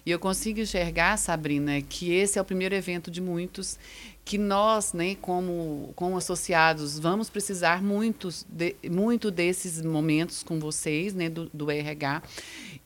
E 0.06 0.12
eu 0.12 0.19
consigo 0.19 0.60
enxergar, 0.60 1.17
Sabrina, 1.17 1.82
que 1.82 2.13
esse 2.13 2.38
é 2.38 2.41
o 2.41 2.45
primeiro 2.45 2.75
evento 2.75 3.10
de 3.10 3.21
muitos 3.21 3.79
que 4.25 4.38
nós, 4.38 4.93
né, 4.93 5.15
como, 5.21 5.91
como 5.95 6.15
associados, 6.15 6.97
vamos 6.97 7.29
precisar 7.29 7.83
muitos 7.83 8.45
de, 8.49 8.75
muito 8.89 9.29
desses 9.29 9.81
momentos 9.81 10.43
com 10.43 10.59
vocês, 10.59 11.13
né, 11.13 11.29
do, 11.29 11.49
do 11.53 11.69
RH. 11.69 12.23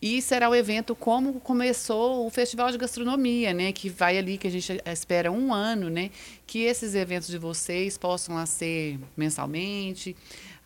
E 0.02 0.22
será 0.22 0.50
o 0.50 0.56
evento 0.56 0.96
como 0.96 1.40
começou 1.40 2.26
o 2.26 2.30
Festival 2.30 2.72
de 2.72 2.78
Gastronomia, 2.78 3.54
né, 3.54 3.72
que 3.72 3.88
vai 3.88 4.18
ali, 4.18 4.38
que 4.38 4.48
a 4.48 4.52
gente 4.52 4.82
espera 4.86 5.32
um 5.32 5.54
ano, 5.54 5.90
né, 5.90 6.10
que 6.48 6.64
esses 6.64 6.96
eventos 6.96 7.28
de 7.28 7.38
vocês 7.38 7.98
possam 7.98 8.44
ser 8.46 9.00
mensalmente, 9.16 10.16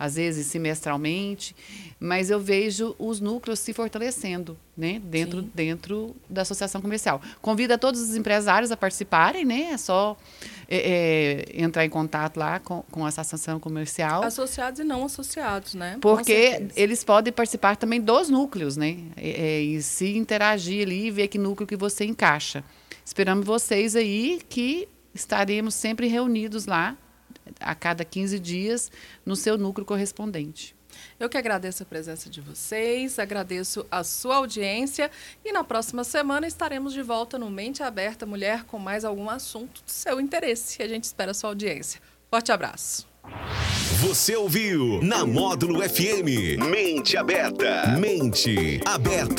às 0.01 0.15
vezes 0.15 0.47
semestralmente, 0.47 1.55
mas 1.99 2.31
eu 2.31 2.39
vejo 2.39 2.95
os 2.97 3.19
núcleos 3.19 3.59
se 3.59 3.71
fortalecendo, 3.71 4.57
né, 4.75 4.99
dentro, 4.99 5.43
dentro 5.43 6.15
da 6.27 6.41
associação 6.41 6.81
comercial. 6.81 7.21
Convido 7.39 7.75
a 7.75 7.77
todos 7.77 8.01
os 8.01 8.15
empresários 8.15 8.71
a 8.71 8.77
participarem, 8.77 9.45
né, 9.45 9.69
é 9.73 9.77
só 9.77 10.17
é, 10.67 11.45
é, 11.53 11.61
entrar 11.61 11.85
em 11.85 11.89
contato 11.89 12.37
lá 12.37 12.59
com, 12.59 12.81
com 12.89 13.05
a 13.05 13.09
associação 13.09 13.59
comercial. 13.59 14.23
Associados 14.23 14.79
e 14.79 14.83
não 14.83 15.05
associados, 15.05 15.75
né? 15.75 15.99
Porque 16.01 16.65
eles 16.75 17.03
podem 17.03 17.31
participar 17.31 17.75
também 17.75 18.01
dos 18.01 18.27
núcleos, 18.27 18.75
né, 18.75 18.97
é, 19.15 19.29
é, 19.29 19.61
e 19.61 19.83
se 19.83 20.17
interagir 20.17 20.83
ali 20.83 21.05
e 21.05 21.11
ver 21.11 21.27
que 21.27 21.37
núcleo 21.37 21.67
que 21.67 21.77
você 21.77 22.05
encaixa. 22.05 22.63
Esperamos 23.05 23.45
vocês 23.45 23.95
aí 23.95 24.41
que 24.49 24.87
estaremos 25.13 25.75
sempre 25.75 26.07
reunidos 26.07 26.65
lá 26.65 26.97
a 27.59 27.75
cada 27.75 28.03
15 28.05 28.39
dias 28.39 28.91
no 29.25 29.35
seu 29.35 29.57
núcleo 29.57 29.85
correspondente. 29.85 30.75
Eu 31.19 31.29
que 31.29 31.37
agradeço 31.37 31.83
a 31.83 31.85
presença 31.85 32.29
de 32.29 32.41
vocês, 32.41 33.19
agradeço 33.19 33.85
a 33.89 34.03
sua 34.03 34.37
audiência 34.37 35.09
e 35.43 35.51
na 35.51 35.63
próxima 35.63 36.03
semana 36.03 36.47
estaremos 36.47 36.93
de 36.93 37.01
volta 37.01 37.37
no 37.37 37.49
Mente 37.49 37.83
Aberta 37.83 38.25
Mulher 38.25 38.65
com 38.65 38.77
mais 38.77 39.05
algum 39.05 39.29
assunto 39.29 39.83
do 39.83 39.89
seu 39.91 40.19
interesse. 40.19 40.81
A 40.81 40.87
gente 40.87 41.05
espera 41.05 41.31
a 41.31 41.33
sua 41.33 41.49
audiência. 41.49 42.01
Forte 42.29 42.51
abraço. 42.51 43.07
Você 44.01 44.35
ouviu 44.35 44.99
na 45.03 45.25
Módulo 45.25 45.81
FM 45.87 46.59
Mente 46.69 47.15
Aberta. 47.15 47.87
Mente 47.99 48.81
Aberta. 48.83 49.35